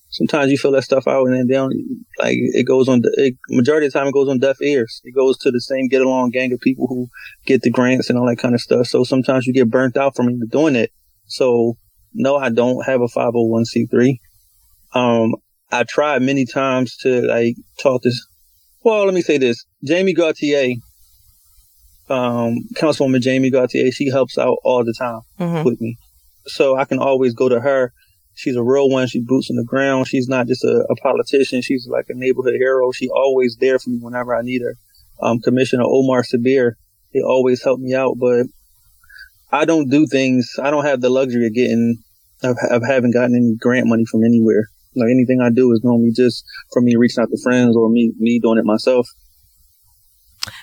sometimes 0.09 0.51
you 0.51 0.59
fill 0.59 0.73
that 0.73 0.83
stuff 0.83 1.07
out 1.07 1.27
and 1.27 1.35
then 1.35 1.47
they 1.47 1.55
don't, 1.55 1.73
like 2.19 2.37
it 2.37 2.67
goes 2.67 2.89
on, 2.89 3.03
it, 3.05 3.35
majority 3.51 3.87
of 3.87 3.93
the 3.93 3.99
time 3.99 4.09
it 4.09 4.15
goes 4.15 4.29
on 4.29 4.39
deaf 4.39 4.61
ears. 4.63 5.01
It 5.05 5.15
goes 5.15 5.37
to 5.39 5.51
the 5.51 5.61
same 5.61 5.89
get 5.89 6.03
along 6.03 6.31
gang 6.31 6.53
of 6.53 6.61
people 6.61 6.87
who 6.87 7.09
get 7.45 7.63
the 7.63 7.71
grants 7.71 8.09
and 8.09 8.19
all 8.19 8.27
that 8.27 8.37
kind 8.37 8.55
of 8.55 8.61
stuff. 8.61 8.87
So 8.87 9.05
sometimes 9.05 9.47
you 9.47 9.53
get 9.53 9.71
burnt 9.71 9.97
out 9.97 10.17
from 10.17 10.31
even 10.31 10.49
doing 10.49 10.77
it. 10.77 10.91
So 11.27 11.77
no, 12.15 12.37
I 12.37 12.51
don't 12.51 12.85
have 12.87 13.01
a 13.01 13.07
501c3. 13.07 14.19
Um, 14.95 15.35
I 15.71 15.85
tried 15.85 16.23
many 16.23 16.47
times 16.47 16.97
to 16.99 17.23
like 17.23 17.57
talk 17.81 18.03
to, 18.03 18.13
well, 18.83 19.05
let 19.05 19.15
me 19.15 19.23
say 19.23 19.39
this. 19.39 19.65
Jamie 19.85 20.15
Gauthier, 20.15 20.75
um, 22.09 22.57
Councilwoman 22.77 23.21
Jamie 23.21 23.51
Gauthier, 23.51 23.91
she 23.91 24.09
helps 24.09 24.39
out 24.39 24.57
all 24.65 24.85
the 24.85 24.95
time 24.97 25.21
mm-hmm. 25.39 25.65
with 25.65 25.81
me. 25.81 25.99
So 26.47 26.77
I 26.77 26.85
can 26.85 26.99
always 26.99 27.35
go 27.35 27.49
to 27.49 27.61
her 27.61 27.93
she's 28.37 28.55
a 28.55 28.63
real 28.63 28.89
one. 28.89 29.09
She 29.09 29.21
boots 29.21 29.51
on 29.51 29.57
the 29.57 29.65
ground. 29.65 30.07
She's 30.07 30.29
not 30.29 30.47
just 30.47 30.63
a, 30.63 30.87
a, 30.89 30.95
politician. 30.97 31.63
She's 31.63 31.89
like 31.91 32.07
a 32.09 32.15
neighborhood 32.15 32.55
hero. 32.55 32.93
She 32.93 33.09
always 33.09 33.57
there 33.57 33.81
for 33.81 33.91
me 33.91 33.99
whenever 34.01 34.37
I 34.37 34.43
need 34.43 34.63
her. 34.63 34.77
Um, 35.21 35.41
Commissioner 35.41 35.85
Omar 35.85 36.23
Sabir, 36.23 36.73
he 37.11 37.23
always 37.23 37.65
helped 37.65 37.83
me 37.83 37.95
out, 37.95 38.17
but 38.21 38.47
I 39.51 39.65
don't 39.65 39.89
do 39.89 40.07
things. 40.07 40.53
I 40.63 40.71
don't 40.71 40.85
have 40.85 41.01
the 41.01 41.11
luxury 41.11 41.47
of 41.47 41.55
getting, 41.55 41.99
of, 42.45 42.57
of 42.71 42.83
having 42.87 43.11
gotten 43.11 43.35
any 43.35 43.57
grant 43.59 43.87
money 43.87 44.05
from 44.05 44.23
anywhere. 44.23 44.69
Like 44.95 45.11
anything 45.11 45.41
I 45.41 45.51
do 45.51 45.73
is 45.73 45.81
normally 45.83 46.13
just 46.15 46.45
for 46.73 46.83
me 46.83 46.95
reaching 46.97 47.23
out 47.23 47.31
to 47.31 47.43
friends 47.43 47.77
or 47.77 47.89
me, 47.89 48.13
me 48.19 48.39
doing 48.39 48.59
it 48.59 48.65
myself. 48.65 49.09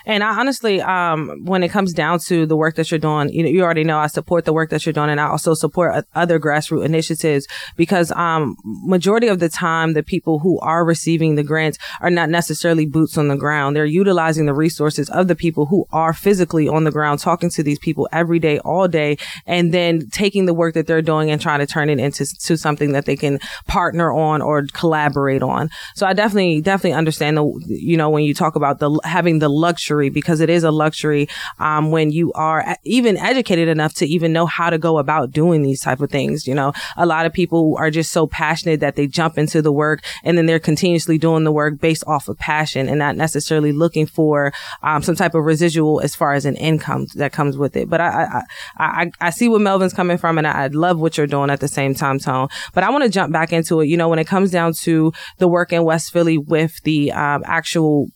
And 0.06 0.22
I 0.22 0.38
honestly, 0.38 0.80
um, 0.80 1.44
when 1.44 1.62
it 1.62 1.70
comes 1.70 1.92
down 1.92 2.18
to 2.20 2.46
the 2.46 2.56
work 2.56 2.76
that 2.76 2.90
you're 2.90 2.98
doing, 2.98 3.28
you 3.30 3.42
know, 3.42 3.48
you 3.48 3.62
already 3.62 3.84
know 3.84 3.98
I 3.98 4.06
support 4.06 4.44
the 4.44 4.52
work 4.52 4.70
that 4.70 4.84
you're 4.84 4.92
doing, 4.92 5.10
and 5.10 5.20
I 5.20 5.28
also 5.28 5.54
support 5.54 6.04
other 6.14 6.38
grassroots 6.40 6.84
initiatives 6.84 7.46
because, 7.76 8.10
um, 8.12 8.56
majority 8.64 9.28
of 9.28 9.38
the 9.40 9.48
time, 9.48 9.92
the 9.92 10.02
people 10.02 10.38
who 10.40 10.58
are 10.60 10.84
receiving 10.84 11.34
the 11.34 11.42
grants 11.42 11.78
are 12.00 12.10
not 12.10 12.30
necessarily 12.30 12.86
boots 12.86 13.18
on 13.18 13.28
the 13.28 13.36
ground. 13.36 13.76
They're 13.76 13.84
utilizing 13.84 14.46
the 14.46 14.54
resources 14.54 15.08
of 15.10 15.28
the 15.28 15.36
people 15.36 15.66
who 15.66 15.86
are 15.92 16.12
physically 16.12 16.68
on 16.68 16.84
the 16.84 16.90
ground, 16.90 17.20
talking 17.20 17.50
to 17.50 17.62
these 17.62 17.78
people 17.78 18.08
every 18.12 18.38
day, 18.38 18.58
all 18.60 18.88
day, 18.88 19.16
and 19.46 19.72
then 19.72 20.08
taking 20.10 20.46
the 20.46 20.54
work 20.54 20.74
that 20.74 20.86
they're 20.86 21.02
doing 21.02 21.30
and 21.30 21.40
trying 21.40 21.60
to 21.60 21.66
turn 21.66 21.90
it 21.90 21.98
into 21.98 22.26
to 22.26 22.56
something 22.56 22.92
that 22.92 23.04
they 23.04 23.16
can 23.16 23.38
partner 23.66 24.12
on 24.12 24.42
or 24.42 24.66
collaborate 24.72 25.42
on. 25.42 25.70
So 25.94 26.06
I 26.06 26.12
definitely, 26.12 26.60
definitely 26.60 26.92
understand 26.92 27.36
the, 27.36 27.44
you 27.66 27.96
know, 27.96 28.10
when 28.10 28.24
you 28.24 28.34
talk 28.34 28.56
about 28.56 28.78
the 28.78 28.98
having 29.04 29.38
the 29.38 29.48
luxury 29.48 29.73
luxury 29.74 30.08
because 30.08 30.40
it 30.40 30.48
is 30.48 30.62
a 30.62 30.70
luxury 30.70 31.28
um, 31.58 31.90
when 31.90 32.12
you 32.12 32.32
are 32.34 32.76
even 32.84 33.16
educated 33.16 33.66
enough 33.66 33.92
to 33.92 34.06
even 34.06 34.32
know 34.32 34.46
how 34.46 34.70
to 34.70 34.78
go 34.78 34.98
about 34.98 35.32
doing 35.32 35.62
these 35.62 35.80
type 35.80 36.00
of 36.00 36.10
things. 36.10 36.46
You 36.46 36.54
know, 36.54 36.72
a 36.96 37.04
lot 37.04 37.26
of 37.26 37.32
people 37.32 37.74
are 37.76 37.90
just 37.90 38.12
so 38.12 38.28
passionate 38.28 38.78
that 38.80 38.94
they 38.94 39.08
jump 39.08 39.36
into 39.36 39.60
the 39.62 39.72
work 39.72 40.04
and 40.22 40.38
then 40.38 40.46
they're 40.46 40.60
continuously 40.60 41.18
doing 41.18 41.42
the 41.42 41.50
work 41.50 41.80
based 41.80 42.04
off 42.06 42.28
of 42.28 42.38
passion 42.38 42.88
and 42.88 43.00
not 43.00 43.16
necessarily 43.16 43.72
looking 43.72 44.06
for 44.06 44.52
um, 44.84 45.02
some 45.02 45.16
type 45.16 45.34
of 45.34 45.44
residual 45.44 46.00
as 46.00 46.14
far 46.14 46.34
as 46.34 46.44
an 46.44 46.54
income 46.56 47.06
that 47.16 47.32
comes 47.32 47.56
with 47.56 47.76
it. 47.76 47.90
But 47.90 48.00
I 48.00 48.14
I, 48.14 48.42
I, 48.78 49.10
I 49.20 49.30
see 49.30 49.48
where 49.48 49.58
Melvin's 49.58 49.92
coming 49.92 50.18
from 50.18 50.38
and 50.38 50.46
I, 50.46 50.64
I 50.64 50.66
love 50.68 51.00
what 51.00 51.18
you're 51.18 51.26
doing 51.26 51.50
at 51.50 51.58
the 51.58 51.68
same 51.68 51.94
time, 51.94 52.20
Tone. 52.20 52.46
But 52.74 52.84
I 52.84 52.90
want 52.90 53.02
to 53.02 53.10
jump 53.10 53.32
back 53.32 53.52
into 53.52 53.80
it. 53.80 53.86
You 53.86 53.96
know, 53.96 54.08
when 54.08 54.20
it 54.20 54.26
comes 54.28 54.52
down 54.52 54.72
to 54.84 55.12
the 55.38 55.48
work 55.48 55.72
in 55.72 55.82
West 55.82 56.12
Philly 56.12 56.38
with 56.38 56.80
the 56.84 57.10
um, 57.10 57.42
actual 57.44 58.06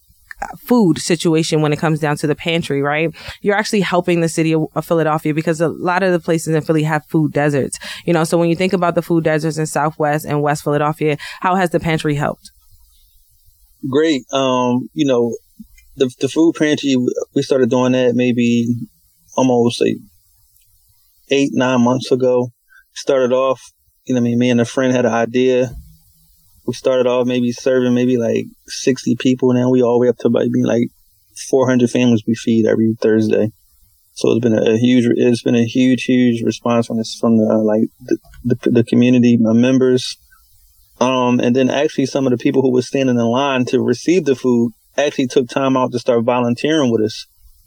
food 0.59 0.99
situation 0.99 1.63
when 1.63 1.73
it 1.73 1.79
comes 1.79 2.01
down 2.01 2.17
to 2.17 2.27
the 2.27 2.35
pantry, 2.35 2.83
right? 2.83 3.15
You're 3.43 3.57
actually 3.57 3.81
helping 3.81 4.21
the 4.21 4.29
city 4.29 4.55
of 4.55 4.85
Philadelphia 4.85 5.35
because 5.35 5.61
a 5.61 5.69
lot 5.69 6.03
of 6.03 6.13
the 6.13 6.21
places 6.21 6.55
in 6.55 6.63
Philly 6.63 6.85
have 6.85 7.05
food 7.07 7.33
deserts. 7.33 7.79
You 8.05 8.13
know, 8.13 8.25
so 8.25 8.39
when 8.39 8.49
you 8.49 8.57
think 8.57 8.73
about 8.73 8.95
the 8.95 9.03
food 9.03 9.25
deserts 9.25 9.59
in 9.59 9.67
Southwest 9.67 10.25
and 10.25 10.43
West 10.43 10.63
Philadelphia, 10.63 11.17
how 11.41 11.55
has 11.55 11.71
the 11.71 11.81
pantry 11.81 12.15
helped? 12.15 12.51
Great. 13.89 14.23
Um, 14.33 14.89
you 14.93 15.07
know, 15.07 15.37
the 15.97 16.11
the 16.21 16.29
food 16.29 16.55
pantry 16.57 16.97
we 17.35 17.43
started 17.43 17.71
doing 17.71 17.93
that 17.93 18.15
maybe 18.15 18.69
almost 19.37 19.81
like 19.81 19.97
eight 21.31 21.51
nine 21.53 21.81
months 21.81 22.11
ago. 22.11 22.53
Started 22.95 23.33
off, 23.33 23.63
you 24.05 24.15
know, 24.15 24.21
I 24.21 24.25
mean, 24.25 24.39
me 24.39 24.51
and 24.51 24.61
a 24.61 24.65
friend 24.65 24.93
had 24.93 25.07
an 25.07 25.13
idea 25.13 25.71
we 26.69 26.75
started 26.75 27.07
off 27.07 27.27
maybe 27.27 27.51
serving 27.51 27.95
maybe 27.95 28.19
like 28.19 28.45
60 28.67 29.17
people. 29.19 29.55
Now 29.55 29.71
we 29.71 29.83
all 29.83 29.95
the 29.95 30.01
way 30.01 30.09
up 30.11 30.19
to 30.19 30.27
about 30.27 30.53
being 30.53 30.67
like 30.67 30.91
400 31.49 31.89
families 31.89 32.25
we 32.27 32.35
feed 32.35 32.67
every 32.67 32.95
Thursday. 33.01 33.49
So 34.13 34.33
it's 34.33 34.41
been 34.41 34.53
a, 34.53 34.77
huge, 34.77 35.07
it's 35.17 35.43
been 35.43 35.55
a 35.55 35.65
huge, 35.65 36.05
huge 36.05 36.43
response 36.43 36.87
from 36.87 36.99
this, 36.99 37.17
from 37.19 37.39
the, 37.39 37.45
like 37.57 37.89
the, 38.01 38.19
the, 38.45 38.71
the 38.71 38.85
community 38.85 39.39
members. 39.41 40.19
Um, 41.01 41.41
and 41.41 41.57
then 41.57 41.71
actually 41.71 42.05
some 42.05 42.27
of 42.27 42.33
the 42.33 42.37
people 42.37 42.61
who 42.61 42.73
were 42.73 42.83
standing 42.83 43.17
in 43.17 43.25
line 43.25 43.65
to 43.67 43.81
receive 43.81 44.27
the 44.27 44.37
food 44.37 44.73
actually 44.99 45.29
took 45.29 45.49
time 45.49 45.75
out 45.75 45.93
to 45.93 45.99
start 45.99 46.23
volunteering 46.25 46.93
with 46.93 47.01
us 47.01 47.27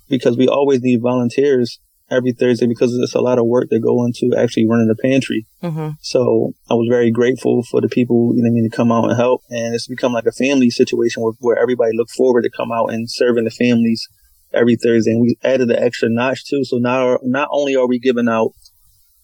because 0.09 0.37
we 0.37 0.47
always 0.47 0.81
need 0.81 1.01
volunteers 1.01 1.79
every 2.11 2.33
Thursday 2.33 2.67
because 2.67 2.93
it's 3.01 3.15
a 3.15 3.21
lot 3.21 3.39
of 3.39 3.45
work 3.45 3.69
that 3.69 3.79
go 3.79 4.05
into 4.05 4.35
actually 4.37 4.67
running 4.67 4.87
the 4.87 5.01
pantry. 5.01 5.47
Mm-hmm. 5.63 5.91
So 6.01 6.53
I 6.69 6.73
was 6.73 6.87
very 6.89 7.09
grateful 7.09 7.63
for 7.63 7.79
the 7.79 7.87
people, 7.87 8.33
you 8.35 8.43
know, 8.43 8.49
I 8.49 8.51
mean, 8.51 8.69
to 8.69 8.75
come 8.75 8.91
out 8.91 9.05
and 9.05 9.17
help. 9.17 9.41
And 9.49 9.73
it's 9.73 9.87
become 9.87 10.11
like 10.11 10.25
a 10.25 10.31
family 10.31 10.69
situation 10.69 11.23
where, 11.23 11.33
where 11.39 11.57
everybody 11.57 11.95
look 11.95 12.09
forward 12.09 12.43
to 12.43 12.51
come 12.55 12.71
out 12.71 12.87
and 12.87 13.09
serving 13.09 13.45
the 13.45 13.49
families 13.49 14.07
every 14.53 14.75
Thursday. 14.75 15.11
And 15.11 15.21
we 15.21 15.37
added 15.43 15.69
the 15.69 15.81
extra 15.81 16.09
notch 16.09 16.45
too. 16.45 16.65
So 16.65 16.77
now, 16.77 17.17
not 17.23 17.47
only 17.51 17.75
are 17.75 17.87
we 17.87 17.97
giving 17.97 18.27
out 18.27 18.51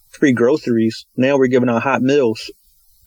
free 0.10 0.32
groceries, 0.32 1.06
now 1.17 1.38
we're 1.38 1.47
giving 1.47 1.69
out 1.69 1.84
hot 1.84 2.02
meals 2.02 2.50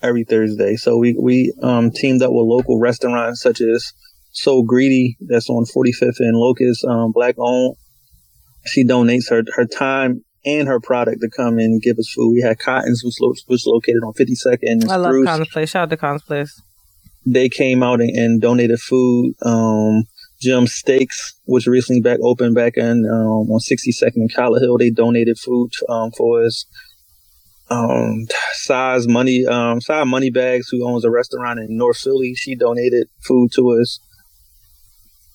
every 0.03 0.25
Thursday. 0.25 0.77
So 0.77 0.99
we, 0.99 1.17
we, 1.19 1.55
um, 1.63 1.91
teamed 1.91 2.23
up 2.23 2.31
with 2.31 2.47
local 2.47 2.79
restaurants 2.79 3.41
such 3.41 3.61
as 3.61 3.93
So 4.33 4.63
Greedy 4.63 5.17
that's 5.21 5.49
on 5.49 5.65
45th 5.65 6.21
and 6.21 6.37
Locust, 6.37 6.85
um, 6.85 7.13
black 7.13 7.35
owned 7.39 7.77
she 8.67 8.85
donates 8.85 9.31
her 9.31 9.43
her 9.57 9.67
time 9.67 10.25
and 10.45 10.69
her 10.69 10.81
product 10.81 11.21
to 11.21 11.29
come 11.29 11.59
and 11.59 11.83
give 11.83 11.99
us 11.99 12.11
food. 12.15 12.33
We 12.33 12.41
had 12.41 12.59
Cottons, 12.59 13.03
which 13.05 13.17
was 13.49 13.65
located 13.67 14.03
on 14.05 14.15
52nd. 14.15 14.89
I 14.89 14.97
love 14.97 15.15
Cotton's 15.25 15.49
Place. 15.49 15.71
Shout 15.71 15.83
out 15.85 15.91
to 15.91 15.97
Cotton's 15.97 16.23
Place. 16.23 16.63
They 17.27 17.49
came 17.49 17.83
out 17.83 18.01
and, 18.01 18.11
and 18.11 18.41
donated 18.41 18.81
food. 18.81 19.35
Um, 19.45 20.05
Jim 20.41 20.67
Steaks, 20.67 21.39
which 21.45 21.67
recently 21.67 22.01
back 22.01 22.19
opened 22.23 22.55
back 22.55 22.79
in 22.79 23.07
um, 23.11 23.51
on 23.51 23.61
62nd 23.61 24.13
and 24.17 24.35
Callowhill, 24.35 24.79
they 24.79 24.91
donated 24.91 25.39
food 25.39 25.71
um, 25.89 26.11
for 26.17 26.43
us. 26.43 26.65
Um, 27.69 28.27
size 28.53 29.07
money, 29.07 29.47
um, 29.47 29.81
size 29.81 30.07
money 30.07 30.31
bags, 30.31 30.69
who 30.71 30.89
owns 30.89 31.05
a 31.05 31.11
restaurant 31.11 31.61
in 31.61 31.77
North 31.77 31.99
Philly, 31.99 32.35
she 32.35 32.57
donated 32.57 33.09
food 33.23 33.51
to 33.55 33.79
us 33.81 34.01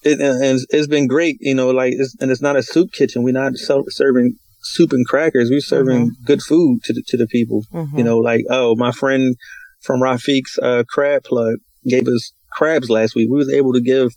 it, 0.06 0.22
and 0.22 0.60
it's 0.70 0.88
been 0.88 1.08
great, 1.08 1.38
you 1.40 1.56
know, 1.56 1.72
like, 1.72 1.94
it's, 1.98 2.16
and 2.20 2.32
it's 2.32 2.42
not 2.42 2.56
a 2.56 2.64
soup 2.64 2.92
kitchen. 2.94 3.24
We're 3.24 3.34
not 3.34 3.54
serving 3.56 4.36
soup 4.62 4.94
and 4.94 5.06
crackers. 5.06 5.50
We're 5.50 5.62
serving 5.62 6.08
mm-hmm. 6.08 6.26
good 6.26 6.42
food 6.42 6.84
to 6.84 6.94
the, 6.94 7.04
to 7.08 7.18
the 7.18 7.28
people. 7.28 7.64
Mm-hmm. 7.74 7.98
You 7.98 8.04
know, 8.04 8.18
like, 8.20 8.42
oh, 8.50 8.76
my 8.76 8.92
friend 8.92 9.36
from 9.82 10.02
Rafiq's 10.02 10.58
uh, 10.62 10.84
crab 10.90 11.24
plug 11.24 11.56
gave 11.88 12.08
us 12.08 12.34
crabs 12.52 12.90
last 12.90 13.16
week. 13.16 13.30
We 13.30 13.38
was 13.38 13.52
able 13.52 13.74
to 13.74 13.82
give 13.82 14.12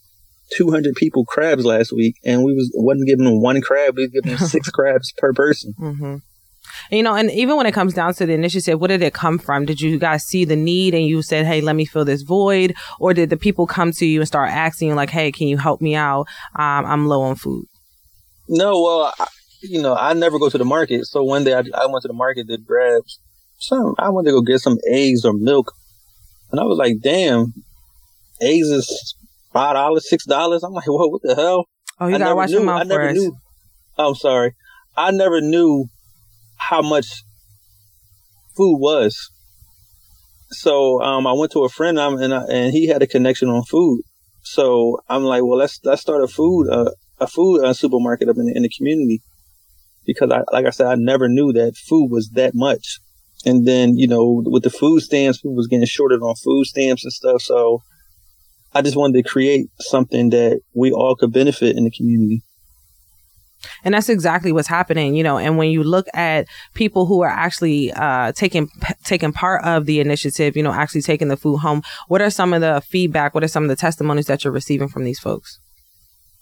200 0.57 0.94
people 0.94 1.24
crabs 1.27 1.64
last 1.64 1.92
week 1.92 2.14
and 2.24 2.42
we 2.42 2.55
was 2.55 2.72
wasn't 2.74 3.07
giving 3.07 3.24
them 3.24 3.42
one 3.42 3.61
crab. 3.61 3.96
We 3.96 4.05
was 4.05 4.12
giving 4.12 4.37
them 4.37 4.48
six 4.48 4.70
crabs 4.70 5.12
per 5.16 5.33
person. 5.33 5.74
Mm-hmm. 5.79 6.16
You 6.91 7.03
know, 7.03 7.14
and 7.14 7.31
even 7.31 7.57
when 7.57 7.67
it 7.67 7.73
comes 7.73 7.95
down 7.95 8.14
to 8.14 8.27
the 8.27 8.33
initiative, 8.33 8.81
what 8.81 8.88
did 8.88 9.03
it 9.03 9.14
come 9.14 9.38
from? 9.38 9.64
Did 9.64 9.81
you 9.81 9.99
guys 9.99 10.25
see 10.25 10.45
the 10.45 10.57
need 10.57 10.95
and 10.95 11.05
you 11.05 11.23
said, 11.23 11.47
hey, 11.47 11.61
let 11.61 11.77
me 11.77 11.85
fill 11.85 12.05
this 12.05 12.23
void? 12.23 12.75
Or 12.99 13.14
did 13.14 13.31
the 13.31 13.37
people 13.37 13.67
come 13.67 13.93
to 13.93 14.07
you 14.07 14.21
and 14.21 14.29
start 14.29 14.51
asking, 14.51 14.88
you, 14.88 14.95
like, 14.95 15.11
hey, 15.11 15.33
can 15.33 15.49
you 15.49 15.57
help 15.57 15.81
me 15.81 15.95
out? 15.95 16.27
Um, 16.57 16.85
I'm 16.87 17.07
low 17.07 17.23
on 17.23 17.37
food. 17.37 17.67
No, 18.49 18.81
well, 18.81 19.14
I, 19.19 19.27
you 19.62 19.83
know, 19.83 19.95
I 19.95 20.12
never 20.14 20.38
go 20.38 20.49
to 20.49 20.59
the 20.59 20.64
market. 20.64 21.07
So 21.07 21.23
one 21.23 21.45
day 21.45 21.55
I, 21.55 21.62
I 21.75 21.87
went 21.87 22.03
to 22.03 22.09
the 22.09 22.14
market 22.14 22.49
to 22.49 22.59
grab 22.59 23.03
some, 23.59 23.95
I 23.99 24.09
went 24.11 24.27
to 24.27 24.33
go 24.33 24.41
get 24.41 24.61
some 24.61 24.79
eggs 24.88 25.25
or 25.25 25.33
milk. 25.33 25.73
And 26.51 26.61
I 26.61 26.64
was 26.64 26.79
like, 26.79 27.01
damn, 27.03 27.53
eggs 28.41 28.69
is 28.69 29.14
five 29.53 29.75
dollars, 29.75 30.09
six 30.09 30.25
dollars. 30.25 30.62
I'm 30.62 30.73
like, 30.73 30.87
whoa, 30.87 31.09
what 31.09 31.23
the 31.23 31.35
hell? 31.35 31.67
Oh, 32.01 32.07
you 32.07 32.14
I 32.14 32.19
gotta 32.19 32.37
watch 32.37 32.51
knew, 32.51 32.57
your 32.57 32.64
mouth 32.64 32.81
I 32.81 32.85
never 32.85 33.12
knew. 33.12 33.37
I'm 33.99 34.14
sorry. 34.14 34.55
I 34.97 35.11
never 35.11 35.41
knew 35.41 35.87
how 36.59 36.83
much 36.83 37.07
food 38.57 38.79
was. 38.79 39.31
So 40.51 41.03
um, 41.03 41.27
I 41.27 41.33
went 41.33 41.53
to 41.53 41.64
a 41.64 41.68
friend 41.68 41.99
um, 41.99 42.18
and 42.18 42.35
I, 42.35 42.42
and 42.51 42.73
he 42.73 42.88
had 42.88 43.03
a 43.03 43.07
connection 43.07 43.49
on 43.49 43.62
food. 43.64 44.03
So 44.42 44.99
I'm 45.09 45.25
like, 45.25 45.42
well, 45.42 45.59
let's 45.59 45.79
let's 45.85 46.01
start 46.01 46.25
a 46.25 46.29
food 46.29 46.68
uh, 46.71 46.90
a 47.21 47.27
food 47.27 47.64
uh, 47.64 47.75
supermarket 47.75 48.29
up 48.29 48.37
in 48.38 48.47
the, 48.47 48.53
in 48.57 48.62
the 48.62 48.71
community 48.77 49.23
because 50.07 50.31
I 50.31 50.42
like 50.53 50.66
I 50.66 50.71
said 50.71 50.87
I 50.87 50.94
never 50.97 51.29
knew 51.29 51.53
that 51.53 51.77
food 51.77 52.09
was 52.11 52.31
that 52.31 52.53
much. 52.55 53.01
And 53.44 53.66
then 53.66 53.97
you 53.97 54.09
know 54.09 54.42
with 54.47 54.62
the 54.62 54.71
food 54.71 55.01
stamps, 55.01 55.38
people 55.38 55.55
was 55.55 55.68
getting 55.68 55.87
shorted 55.87 56.21
on 56.21 56.35
food 56.37 56.64
stamps 56.64 57.05
and 57.05 57.12
stuff. 57.12 57.42
So 57.42 57.83
I 58.73 58.83
just 58.83 58.97
wanted 58.97 59.23
to 59.23 59.29
create 59.29 59.66
something 59.81 60.31
that 60.31 60.61
we 60.75 60.92
all 60.92 61.14
could 61.14 61.33
benefit 61.33 61.77
in 61.77 61.85
the 61.85 61.90
community. 61.90 62.42
And 63.85 63.94
that's 63.94 64.09
exactly 64.09 64.53
what's 64.53 64.68
happening, 64.68 65.14
you 65.14 65.23
know. 65.23 65.38
And 65.38 65.59
when 65.59 65.71
you 65.71 65.83
look 65.83 66.07
at 66.14 66.47
people 66.75 67.07
who 67.07 67.23
are 67.23 67.31
actually 67.31 67.92
uh, 67.92 68.33
taking 68.33 68.68
taking 69.05 69.33
part 69.33 69.64
of 69.64 69.87
the 69.87 70.01
initiative, 70.01 70.57
you 70.57 70.62
know, 70.62 70.73
actually 70.73 71.03
taking 71.03 71.29
the 71.29 71.37
food 71.37 71.59
home, 71.59 71.83
what 72.09 72.23
are 72.23 72.31
some 72.31 72.53
of 72.53 72.61
the 72.61 72.83
feedback? 72.87 73.35
What 73.35 73.44
are 73.44 73.49
some 73.49 73.64
of 73.64 73.68
the 73.68 73.77
testimonies 73.77 74.27
that 74.27 74.44
you're 74.44 74.53
receiving 74.53 74.88
from 74.88 75.05
these 75.05 75.18
folks? 75.18 75.59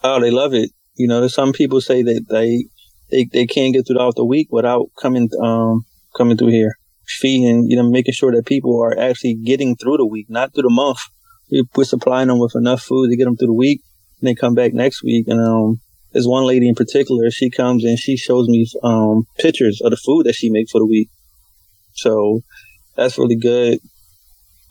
Oh, 0.02 0.20
they 0.20 0.30
love 0.30 0.54
it. 0.54 0.70
You 0.94 1.08
know, 1.08 1.26
some 1.28 1.52
people 1.52 1.80
say 1.80 2.02
that 2.02 2.26
they 2.28 2.66
they, 3.10 3.28
they 3.32 3.46
can't 3.46 3.74
get 3.74 3.86
throughout 3.86 4.16
the 4.16 4.24
week 4.24 4.48
without 4.50 4.90
coming 5.00 5.28
um 5.42 5.84
coming 6.16 6.36
through 6.36 6.48
here, 6.48 6.78
feeding, 7.06 7.66
you 7.68 7.76
know, 7.76 7.88
making 7.88 8.14
sure 8.14 8.32
that 8.32 8.46
people 8.46 8.80
are 8.82 8.98
actually 8.98 9.34
getting 9.34 9.76
through 9.76 9.98
the 9.98 10.06
week, 10.06 10.26
not 10.28 10.54
through 10.54 10.64
the 10.64 10.70
month. 10.70 10.98
We're 11.76 11.84
supplying 11.84 12.28
them 12.28 12.40
with 12.40 12.56
enough 12.56 12.82
food 12.82 13.08
to 13.08 13.16
get 13.16 13.24
them 13.24 13.36
through 13.36 13.48
the 13.48 13.52
week, 13.52 13.82
and 14.20 14.28
they 14.28 14.34
come 14.34 14.54
back 14.54 14.74
next 14.74 15.02
week 15.02 15.28
and 15.28 15.40
um 15.40 15.80
there's 16.16 16.26
one 16.26 16.46
lady 16.46 16.66
in 16.66 16.74
particular, 16.74 17.30
she 17.30 17.50
comes 17.50 17.84
and 17.84 17.98
she 17.98 18.16
shows 18.16 18.48
me 18.48 18.66
um, 18.82 19.26
pictures 19.38 19.82
of 19.84 19.90
the 19.90 19.98
food 19.98 20.24
that 20.24 20.34
she 20.34 20.48
makes 20.48 20.70
for 20.70 20.78
the 20.78 20.86
week. 20.86 21.10
So 21.92 22.40
that's 22.96 23.18
really 23.18 23.36
good. 23.36 23.80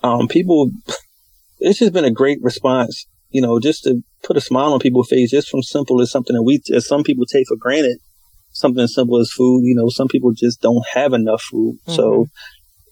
Um, 0.02 0.26
people, 0.26 0.72
it's 1.60 1.78
just 1.78 1.92
been 1.92 2.04
a 2.04 2.10
great 2.10 2.38
response, 2.42 3.06
you 3.30 3.40
know, 3.40 3.60
just 3.60 3.84
to 3.84 4.02
put 4.24 4.36
a 4.36 4.40
smile 4.40 4.72
on 4.72 4.80
people's 4.80 5.06
face, 5.06 5.30
just 5.30 5.48
from 5.48 5.62
simple 5.62 6.00
as 6.00 6.10
something 6.10 6.34
that 6.34 6.42
we, 6.42 6.60
as 6.74 6.88
some 6.88 7.04
people 7.04 7.24
take 7.24 7.46
for 7.46 7.56
granted, 7.56 7.98
something 8.50 8.82
as 8.82 8.92
simple 8.92 9.20
as 9.20 9.30
food. 9.30 9.60
You 9.62 9.76
know, 9.76 9.88
some 9.88 10.08
people 10.08 10.32
just 10.32 10.60
don't 10.60 10.84
have 10.94 11.12
enough 11.12 11.42
food. 11.42 11.76
Mm-hmm. 11.82 11.92
So 11.92 12.26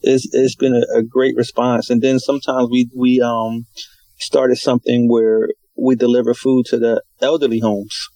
it's, 0.00 0.32
it's 0.32 0.54
been 0.54 0.76
a, 0.76 0.98
a 0.98 1.02
great 1.02 1.34
response. 1.34 1.90
And 1.90 2.00
then 2.00 2.20
sometimes 2.20 2.68
we, 2.70 2.88
we, 2.94 3.20
um, 3.20 3.66
started 4.20 4.58
something 4.58 5.08
where 5.10 5.48
we 5.76 5.96
deliver 5.96 6.34
food 6.34 6.66
to 6.66 6.78
the 6.78 7.02
elderly 7.20 7.58
homes 7.58 8.10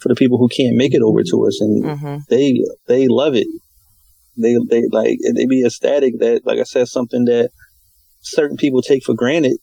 for 0.00 0.08
the 0.08 0.14
people 0.14 0.38
who 0.38 0.48
can't 0.48 0.76
make 0.76 0.94
it 0.94 1.02
over 1.02 1.22
to 1.22 1.46
us, 1.46 1.60
and 1.60 1.84
mm-hmm. 1.84 2.16
they 2.28 2.62
they 2.86 3.08
love 3.08 3.34
it. 3.34 3.46
They 4.36 4.56
they 4.68 4.84
like 4.90 5.18
they 5.34 5.46
be 5.46 5.64
ecstatic 5.64 6.18
that, 6.20 6.42
like 6.44 6.58
I 6.58 6.64
said, 6.64 6.88
something 6.88 7.24
that 7.26 7.50
certain 8.20 8.56
people 8.56 8.82
take 8.82 9.04
for 9.04 9.14
granted. 9.14 9.58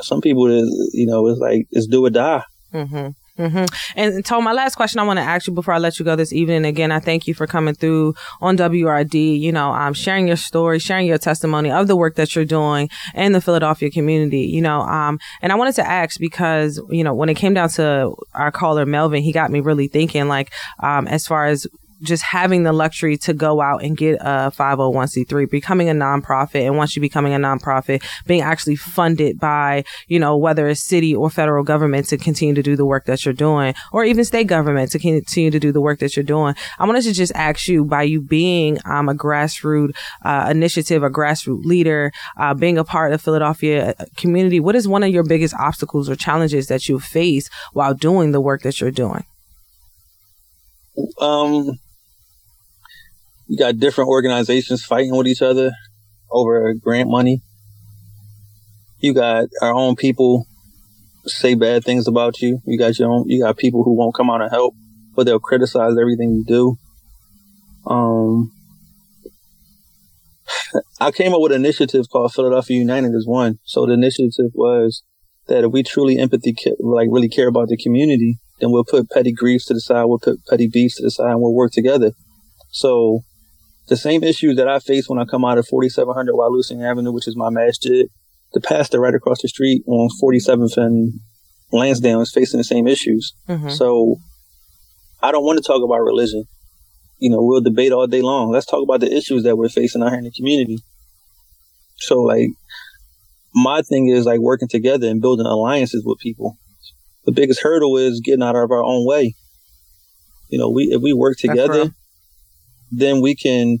Some 0.00 0.20
people 0.20 0.46
is 0.46 0.90
you 0.92 1.06
know 1.06 1.26
it's 1.28 1.40
like 1.40 1.66
it's 1.70 1.86
do 1.86 2.04
or 2.04 2.10
die. 2.10 2.44
Mm-hmm. 2.72 3.10
Mm-hmm. 3.42 3.98
And 3.98 4.24
Tom, 4.24 4.44
my 4.44 4.52
last 4.52 4.76
question 4.76 5.00
I 5.00 5.04
want 5.04 5.18
to 5.18 5.22
ask 5.22 5.46
you 5.46 5.52
before 5.52 5.74
I 5.74 5.78
let 5.78 5.98
you 5.98 6.04
go 6.04 6.16
this 6.16 6.32
evening. 6.32 6.64
Again, 6.64 6.92
I 6.92 7.00
thank 7.00 7.26
you 7.26 7.34
for 7.34 7.46
coming 7.46 7.74
through 7.74 8.14
on 8.40 8.56
WURD. 8.56 9.14
You 9.14 9.52
know, 9.52 9.72
um, 9.72 9.94
sharing 9.94 10.26
your 10.26 10.36
story, 10.36 10.78
sharing 10.78 11.06
your 11.06 11.18
testimony 11.18 11.70
of 11.70 11.88
the 11.88 11.96
work 11.96 12.16
that 12.16 12.34
you're 12.34 12.44
doing 12.44 12.88
in 13.14 13.32
the 13.32 13.40
Philadelphia 13.40 13.90
community. 13.90 14.42
You 14.42 14.62
know, 14.62 14.80
um, 14.82 15.18
and 15.40 15.52
I 15.52 15.56
wanted 15.56 15.74
to 15.76 15.88
ask 15.88 16.18
because 16.20 16.80
you 16.90 17.04
know 17.04 17.14
when 17.14 17.28
it 17.28 17.34
came 17.34 17.54
down 17.54 17.68
to 17.70 18.14
our 18.34 18.52
caller 18.52 18.86
Melvin, 18.86 19.22
he 19.22 19.32
got 19.32 19.50
me 19.50 19.60
really 19.60 19.88
thinking. 19.88 20.28
Like, 20.28 20.52
um, 20.80 21.08
as 21.08 21.26
far 21.26 21.46
as 21.46 21.66
just 22.02 22.22
having 22.22 22.62
the 22.62 22.72
luxury 22.72 23.16
to 23.18 23.32
go 23.32 23.60
out 23.60 23.82
and 23.82 23.96
get 23.96 24.16
a 24.20 24.52
501c3, 24.56 25.50
becoming 25.50 25.88
a 25.88 25.94
nonprofit. 25.94 26.66
And 26.66 26.76
once 26.76 26.96
you're 26.96 27.00
becoming 27.00 27.34
a 27.34 27.38
nonprofit, 27.38 28.02
being 28.26 28.42
actually 28.42 28.76
funded 28.76 29.38
by, 29.38 29.84
you 30.08 30.18
know, 30.18 30.36
whether 30.36 30.68
it's 30.68 30.84
city 30.84 31.14
or 31.14 31.30
federal 31.30 31.64
government 31.64 32.08
to 32.08 32.18
continue 32.18 32.54
to 32.54 32.62
do 32.62 32.76
the 32.76 32.86
work 32.86 33.06
that 33.06 33.24
you're 33.24 33.34
doing, 33.34 33.74
or 33.92 34.04
even 34.04 34.24
state 34.24 34.46
government 34.46 34.90
to 34.92 34.98
continue 34.98 35.50
to 35.50 35.60
do 35.60 35.72
the 35.72 35.80
work 35.80 36.00
that 36.00 36.16
you're 36.16 36.24
doing. 36.24 36.54
I 36.78 36.86
wanted 36.86 37.02
to 37.04 37.12
just 37.12 37.32
ask 37.34 37.68
you 37.68 37.84
by 37.84 38.02
you 38.02 38.20
being 38.20 38.78
um, 38.84 39.08
a 39.08 39.14
grassroots 39.14 39.92
uh, 40.24 40.48
initiative, 40.50 41.02
a 41.02 41.10
grassroots 41.10 41.64
leader, 41.64 42.12
uh, 42.36 42.54
being 42.54 42.78
a 42.78 42.84
part 42.84 43.12
of 43.12 43.20
Philadelphia 43.20 43.94
uh, 43.98 44.04
community, 44.16 44.60
what 44.60 44.76
is 44.76 44.88
one 44.88 45.02
of 45.02 45.10
your 45.10 45.24
biggest 45.24 45.54
obstacles 45.54 46.08
or 46.08 46.16
challenges 46.16 46.66
that 46.66 46.88
you 46.88 46.98
face 46.98 47.48
while 47.72 47.94
doing 47.94 48.32
the 48.32 48.40
work 48.40 48.62
that 48.62 48.80
you're 48.80 48.90
doing? 48.90 49.24
Um, 51.18 51.78
you 53.52 53.58
got 53.58 53.78
different 53.78 54.08
organizations 54.08 54.82
fighting 54.82 55.14
with 55.14 55.26
each 55.26 55.42
other 55.42 55.72
over 56.30 56.72
grant 56.72 57.10
money. 57.10 57.42
You 58.98 59.12
got 59.12 59.48
our 59.60 59.74
own 59.74 59.94
people 59.94 60.46
say 61.26 61.52
bad 61.52 61.84
things 61.84 62.08
about 62.08 62.40
you. 62.40 62.60
You 62.64 62.78
got 62.78 62.98
your 62.98 63.10
own. 63.10 63.24
You 63.28 63.42
got 63.42 63.58
people 63.58 63.84
who 63.84 63.94
won't 63.94 64.14
come 64.14 64.30
out 64.30 64.40
and 64.40 64.50
help, 64.50 64.72
but 65.14 65.26
they'll 65.26 65.38
criticize 65.38 65.98
everything 66.00 66.30
you 66.32 66.44
do. 66.48 66.76
Um, 67.92 68.52
I 70.98 71.10
came 71.10 71.34
up 71.34 71.42
with 71.42 71.52
an 71.52 71.62
initiative 71.62 72.06
called 72.10 72.32
Philadelphia 72.32 72.78
United 72.78 73.14
as 73.14 73.26
one. 73.26 73.58
So 73.64 73.84
the 73.84 73.92
initiative 73.92 74.52
was 74.54 75.02
that 75.48 75.62
if 75.62 75.72
we 75.72 75.82
truly 75.82 76.16
empathy, 76.16 76.56
like 76.80 77.08
really 77.10 77.28
care 77.28 77.48
about 77.48 77.68
the 77.68 77.76
community, 77.76 78.38
then 78.60 78.70
we'll 78.70 78.84
put 78.84 79.10
petty 79.10 79.34
griefs 79.34 79.66
to 79.66 79.74
the 79.74 79.80
side, 79.82 80.04
we'll 80.04 80.20
put 80.20 80.38
petty 80.48 80.70
beefs 80.72 80.96
to 80.96 81.02
the 81.02 81.10
side, 81.10 81.32
and 81.32 81.42
we'll 81.42 81.52
work 81.52 81.72
together. 81.72 82.12
So 82.70 83.24
the 83.88 83.96
same 83.96 84.22
issues 84.22 84.56
that 84.56 84.68
I 84.68 84.78
face 84.78 85.08
when 85.08 85.18
I 85.18 85.24
come 85.24 85.44
out 85.44 85.58
of 85.58 85.66
4700 85.66 86.32
Wyalusing 86.34 86.88
Avenue, 86.88 87.12
which 87.12 87.28
is 87.28 87.36
my 87.36 87.50
masjid, 87.50 88.08
the 88.52 88.60
pastor 88.60 89.00
right 89.00 89.14
across 89.14 89.42
the 89.42 89.48
street 89.48 89.82
on 89.86 90.08
47th 90.22 90.76
and 90.76 91.20
Lansdowne 91.72 92.20
is 92.20 92.32
facing 92.32 92.58
the 92.58 92.64
same 92.64 92.86
issues. 92.86 93.32
Mm-hmm. 93.48 93.70
So 93.70 94.16
I 95.22 95.32
don't 95.32 95.44
want 95.44 95.58
to 95.58 95.66
talk 95.66 95.82
about 95.82 96.00
religion. 96.00 96.44
You 97.18 97.30
know, 97.30 97.38
we'll 97.40 97.60
debate 97.60 97.92
all 97.92 98.06
day 98.06 98.20
long. 98.20 98.50
Let's 98.50 98.66
talk 98.66 98.82
about 98.82 99.00
the 99.00 99.12
issues 99.12 99.44
that 99.44 99.56
we're 99.56 99.68
facing 99.68 100.02
out 100.02 100.10
here 100.10 100.18
in 100.18 100.24
the 100.24 100.32
community. 100.32 100.78
So 101.96 102.20
like 102.20 102.48
my 103.54 103.82
thing 103.82 104.08
is 104.08 104.26
like 104.26 104.40
working 104.40 104.68
together 104.68 105.08
and 105.08 105.20
building 105.20 105.46
alliances 105.46 106.02
with 106.04 106.18
people. 106.18 106.56
The 107.24 107.32
biggest 107.32 107.62
hurdle 107.62 107.96
is 107.96 108.20
getting 108.20 108.42
out 108.42 108.56
of 108.56 108.70
our 108.70 108.82
own 108.82 109.06
way. 109.06 109.34
You 110.48 110.58
know, 110.58 110.68
we 110.68 110.84
if 110.84 111.00
we 111.00 111.12
work 111.12 111.38
together 111.38 111.94
then 112.92 113.22
we 113.22 113.34
can 113.34 113.78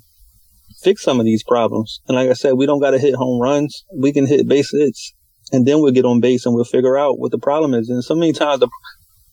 fix 0.82 1.02
some 1.02 1.20
of 1.20 1.26
these 1.26 1.44
problems. 1.44 2.00
And 2.08 2.16
like 2.16 2.30
I 2.30 2.32
said, 2.32 2.54
we 2.54 2.66
don't 2.66 2.80
got 2.80 2.90
to 2.90 2.98
hit 2.98 3.14
home 3.14 3.40
runs. 3.40 3.84
We 3.94 4.12
can 4.12 4.26
hit 4.26 4.48
base 4.48 4.72
hits 4.72 5.12
and 5.52 5.66
then 5.66 5.80
we'll 5.80 5.92
get 5.92 6.06
on 6.06 6.20
base 6.20 6.46
and 6.46 6.54
we'll 6.54 6.64
figure 6.64 6.96
out 6.96 7.18
what 7.18 7.30
the 7.30 7.38
problem 7.38 7.74
is. 7.74 7.90
And 7.90 8.02
so 8.02 8.14
many 8.14 8.32
times 8.32 8.60
the, 8.60 8.68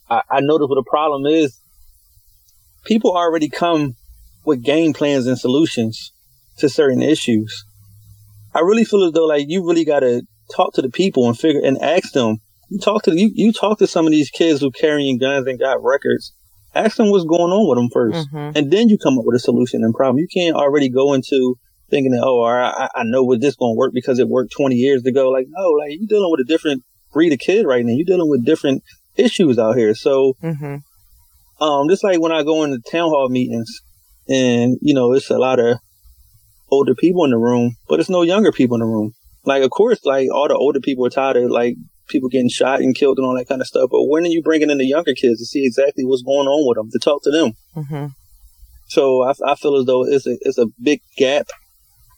I, 0.10 0.22
I 0.30 0.40
notice 0.42 0.68
what 0.68 0.76
the 0.76 0.90
problem 0.90 1.26
is. 1.26 1.60
People 2.86 3.16
already 3.16 3.50
come 3.50 3.96
with 4.46 4.64
game 4.64 4.94
plans 4.94 5.28
and 5.28 5.40
solutions 5.40 6.12
to 6.58 6.70
certain 6.70 7.02
issues. 7.02 7.66
I 8.54 8.60
really 8.60 8.84
feel 8.86 9.04
as 9.04 9.14
though 9.14 9.26
like 9.26 9.46
you 9.48 9.66
really 9.66 9.86
got 9.86 10.02
to 10.02 10.24
talk 10.54 10.74
to 10.74 10.82
the 10.82 10.90
people 10.90 11.28
and 11.28 11.38
figure 11.38 11.62
and 11.64 11.82
ask 11.82 12.12
them. 12.12 12.38
You 12.70 12.80
talk 12.80 13.04
to 13.04 13.16
you, 13.16 13.32
you 13.34 13.52
talk 13.52 13.80
to 13.80 13.88
some 13.88 14.06
of 14.06 14.12
these 14.12 14.30
kids 14.30 14.60
who 14.60 14.72
carrying 14.72 15.18
guns 15.18 15.48
and 15.48 15.60
got 15.60 15.84
records 15.84 16.34
ask 16.76 16.98
them 16.98 17.10
what's 17.10 17.26
going 17.26 17.52
on 17.52 17.68
with 17.68 17.78
them 17.78 17.90
1st 17.90 18.26
mm-hmm. 18.28 18.58
and 18.58 18.72
then 18.72 18.90
you 18.90 18.98
come 18.98 19.18
up 19.18 19.26
with 19.26 19.36
a 19.36 19.40
solution 19.40 19.84
and 19.84 19.94
problem. 19.94 20.18
You 20.18 20.28
can't 20.28 20.56
already 20.56 20.90
go 20.90 21.14
into 21.14 21.58
thinking 21.90 22.12
that, 22.12 22.24
oh, 22.24 22.44
I, 22.44 22.88
I 22.94 23.04
know 23.04 23.24
what 23.24 23.42
this 23.42 23.56
going 23.56 23.74
to 23.76 23.78
work 23.78 23.92
because 23.94 24.20
it 24.20 24.28
worked 24.28 24.54
20 24.56 24.76
years 24.76 25.04
ago. 25.06 25.30
Like, 25.30 25.48
no, 25.50 25.70
like 25.72 25.92
you're 25.92 26.08
dealing 26.08 26.32
with 26.32 26.42
a 26.42 26.48
different 26.48 26.84
breed 27.12 27.34
of 27.34 27.40
kid 27.40 27.66
right 27.66 27.84
now. 27.84 27.94
You're 27.94 28.06
dealing 28.06 28.30
with 28.30 28.46
different 28.46 28.84
issues 29.16 29.58
out 29.58 29.76
here. 29.76 29.96
So, 29.96 30.34
Mm-hmm. 30.44 31.64
um, 31.64 31.90
just 31.90 32.04
like 32.04 32.20
when 32.20 32.32
I 32.32 32.44
go 32.44 32.64
into 32.64 32.80
town 32.80 33.10
hall 33.10 33.30
meetings 33.30 33.82
and, 34.28 34.78
you 34.82 34.94
know, 34.94 35.14
it's 35.14 35.30
a 35.30 35.38
lot 35.38 35.60
of 35.60 35.78
older 36.70 36.94
people 36.94 37.26
in 37.26 37.32
the 37.32 37.38
room, 37.38 37.76
but 37.88 38.00
it's 38.00 38.10
no 38.10 38.22
younger 38.22 38.52
people 38.52 38.76
in 38.76 38.82
the 38.82 38.86
room. 38.86 39.14
Like, 39.46 39.64
of 39.64 39.72
course, 39.72 40.06
like 40.06 40.28
all 40.32 40.48
the 40.48 40.54
older 40.54 40.80
people 40.80 41.06
are 41.06 41.10
tired 41.10 41.38
of 41.38 41.50
like 41.50 41.76
people 42.10 42.30
getting 42.30 42.50
shot 42.50 42.82
and 42.82 42.96
killed 42.96 43.18
and 43.18 43.26
all 43.26 43.38
that 43.38 43.48
kind 43.48 43.62
of 43.62 43.68
stuff. 43.68 43.90
But 43.92 44.06
when 44.06 44.24
are 44.24 44.28
you 44.28 44.42
bringing 44.42 44.70
in 44.70 44.78
the 44.78 44.86
younger 44.86 45.14
kids 45.14 45.40
to 45.40 45.46
see 45.46 45.66
exactly 45.66 46.04
what's 46.04 46.24
going 46.24 46.48
on 46.48 46.68
with 46.68 46.78
them, 46.78 46.90
to 46.92 47.00
talk 47.00 47.24
to 47.24 47.32
them? 47.32 47.54
Mm-hmm. 47.76 48.08
So 48.88 49.24
I, 49.24 49.34
I 49.46 49.56
feel 49.56 49.78
as 49.78 49.86
though 49.86 50.04
it's 50.06 50.28
a, 50.28 50.38
it's 50.42 50.58
a 50.58 50.66
big 50.82 51.02
gap 51.18 51.48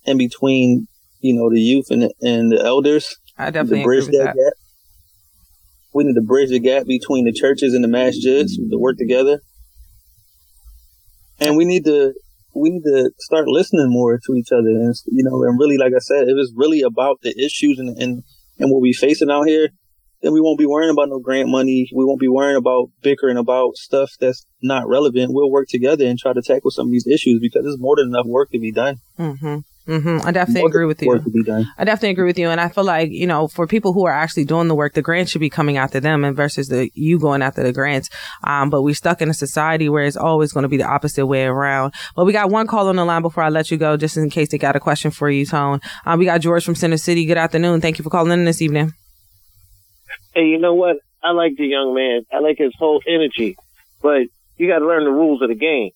in 0.06 0.18
between, 0.18 0.88
you 1.20 1.36
know, 1.36 1.50
the 1.50 1.60
youth 1.60 1.88
and 1.92 2.04
the, 2.04 2.14
and 2.22 2.52
the 2.52 2.64
elders. 2.64 3.18
I 3.38 3.52
definitely 3.52 3.82
agree 3.82 3.98
bridge 3.98 4.08
with 4.08 4.20
that. 4.20 4.36
gap. 4.36 4.54
We 5.94 6.06
need 6.06 6.14
to 6.14 6.22
bridge 6.22 6.50
the 6.50 6.60
gap 6.60 6.86
between 6.86 7.26
the 7.26 7.34
churches 7.34 7.74
and 7.74 7.84
the 7.84 7.90
masjids 7.90 8.52
to 8.56 8.78
work 8.78 8.98
together. 8.98 9.42
And 11.40 11.58
we 11.58 11.66
need 11.66 11.84
to 11.86 12.14
we 12.54 12.70
need 12.70 12.84
to 12.84 13.12
start 13.20 13.48
listening 13.48 13.88
more 13.90 14.20
to 14.26 14.34
each 14.36 14.52
other 14.52 14.68
and 14.68 14.94
you 15.08 15.24
know 15.24 15.44
and 15.44 15.60
really 15.60 15.78
like 15.78 15.94
I 15.96 16.00
said, 16.00 16.24
if 16.28 16.36
it's 16.38 16.54
really 16.56 16.82
about 16.82 17.20
the 17.22 17.34
issues 17.38 17.80
and 17.80 17.90
and, 17.98 18.24
and 18.60 18.72
what 18.72 18.82
we're 18.82 18.94
facing 18.94 19.32
out 19.32 19.48
here, 19.48 19.70
then 20.22 20.34
we 20.34 20.42
won't 20.42 20.60
be 20.60 20.66
worrying 20.66 20.92
about 20.92 21.10
no 21.10 21.20
grant 21.20 21.50
money. 21.50 21.90
We 21.94 22.06
won't 22.06 22.20
be 22.20 22.28
worrying 22.28 22.58
about 22.58 22.90
bickering 23.02 23.38
about 23.38 23.76
stuff 23.76 24.12
that's 24.20 24.46
not 24.62 24.88
relevant. 24.88 25.34
We'll 25.34 25.52
work 25.52 25.68
together 25.68 26.06
and 26.06 26.18
try 26.18 26.34
to 26.34 26.42
tackle 26.42 26.72
some 26.72 26.88
of 26.88 26.92
these 26.92 27.08
issues 27.08 27.40
because 27.42 27.64
there's 27.64 27.80
more 27.80 27.96
than 27.96 28.08
enough 28.08 28.28
work 28.28 28.52
to 28.52 28.60
be 28.60 28.72
done. 28.72 28.98
Mm-hmm. 29.18 29.60
Mm-hmm. 29.88 30.28
I 30.28 30.32
definitely 30.32 30.62
More 30.62 30.70
agree 30.70 30.86
with 30.86 31.02
you. 31.02 31.08
Work 31.08 31.24
to 31.24 31.32
be 31.32 31.44
done. 31.44 31.68
I 31.78 31.84
definitely 31.86 32.12
agree 32.12 32.28
with 32.28 32.38
you, 32.38 32.50
and 32.50 32.62
I 32.62 32.70
feel 32.70 32.84
like 32.84 33.10
you 33.12 33.26
know, 33.26 33.48
for 33.48 33.66
people 33.66 33.94
who 33.94 34.06
are 34.06 34.14
actually 34.14 34.46
doing 34.46 34.68
the 34.68 34.76
work, 34.76 34.94
the 34.94 35.02
grant 35.02 35.30
should 35.30 35.42
be 35.42 35.50
coming 35.50 35.78
after 35.78 36.00
them, 36.00 36.24
and 36.24 36.36
versus 36.36 36.68
the 36.68 36.92
you 36.94 37.18
going 37.18 37.42
after 37.42 37.64
the 37.64 37.74
grants. 37.74 38.10
Um, 38.44 38.70
but 38.70 38.84
we're 38.84 38.94
stuck 38.94 39.22
in 39.22 39.30
a 39.30 39.34
society 39.34 39.90
where 39.90 40.04
it's 40.06 40.16
always 40.16 40.54
going 40.54 40.64
to 40.64 40.70
be 40.70 40.78
the 40.78 40.88
opposite 40.88 41.26
way 41.26 41.46
around. 41.46 41.94
But 42.16 42.26
we 42.26 42.32
got 42.32 42.52
one 42.52 42.68
call 42.68 42.90
on 42.90 42.96
the 42.96 43.06
line 43.06 43.24
before 43.24 43.44
I 43.44 43.50
let 43.50 43.72
you 43.72 43.78
go, 43.78 43.98
just 43.98 44.18
in 44.18 44.30
case 44.30 44.50
they 44.50 44.60
got 44.60 44.76
a 44.76 44.80
question 44.80 45.10
for 45.10 45.32
you, 45.32 45.48
Tone. 45.48 45.82
Um, 46.06 46.20
we 46.20 46.26
got 46.26 46.42
George 46.42 46.64
from 46.64 46.76
Center 46.76 46.98
City. 46.98 47.26
Good 47.26 47.38
afternoon. 47.38 47.82
Thank 47.82 47.98
you 47.98 48.04
for 48.04 48.12
calling 48.12 48.32
in 48.32 48.46
this 48.46 48.62
evening. 48.62 48.94
Hey, 50.34 50.46
you 50.46 50.60
know 50.60 50.76
what? 50.76 50.98
I 51.24 51.32
like 51.32 51.54
the 51.58 51.66
young 51.66 51.94
man. 51.94 52.22
I 52.32 52.40
like 52.40 52.58
his 52.58 52.74
whole 52.78 53.02
energy, 53.08 53.58
but 54.02 54.28
you 54.58 54.68
got 54.68 54.80
to 54.80 54.88
learn 54.88 55.04
the 55.04 55.12
rules 55.12 55.42
of 55.42 55.50
the 55.50 55.56
game. 55.56 55.92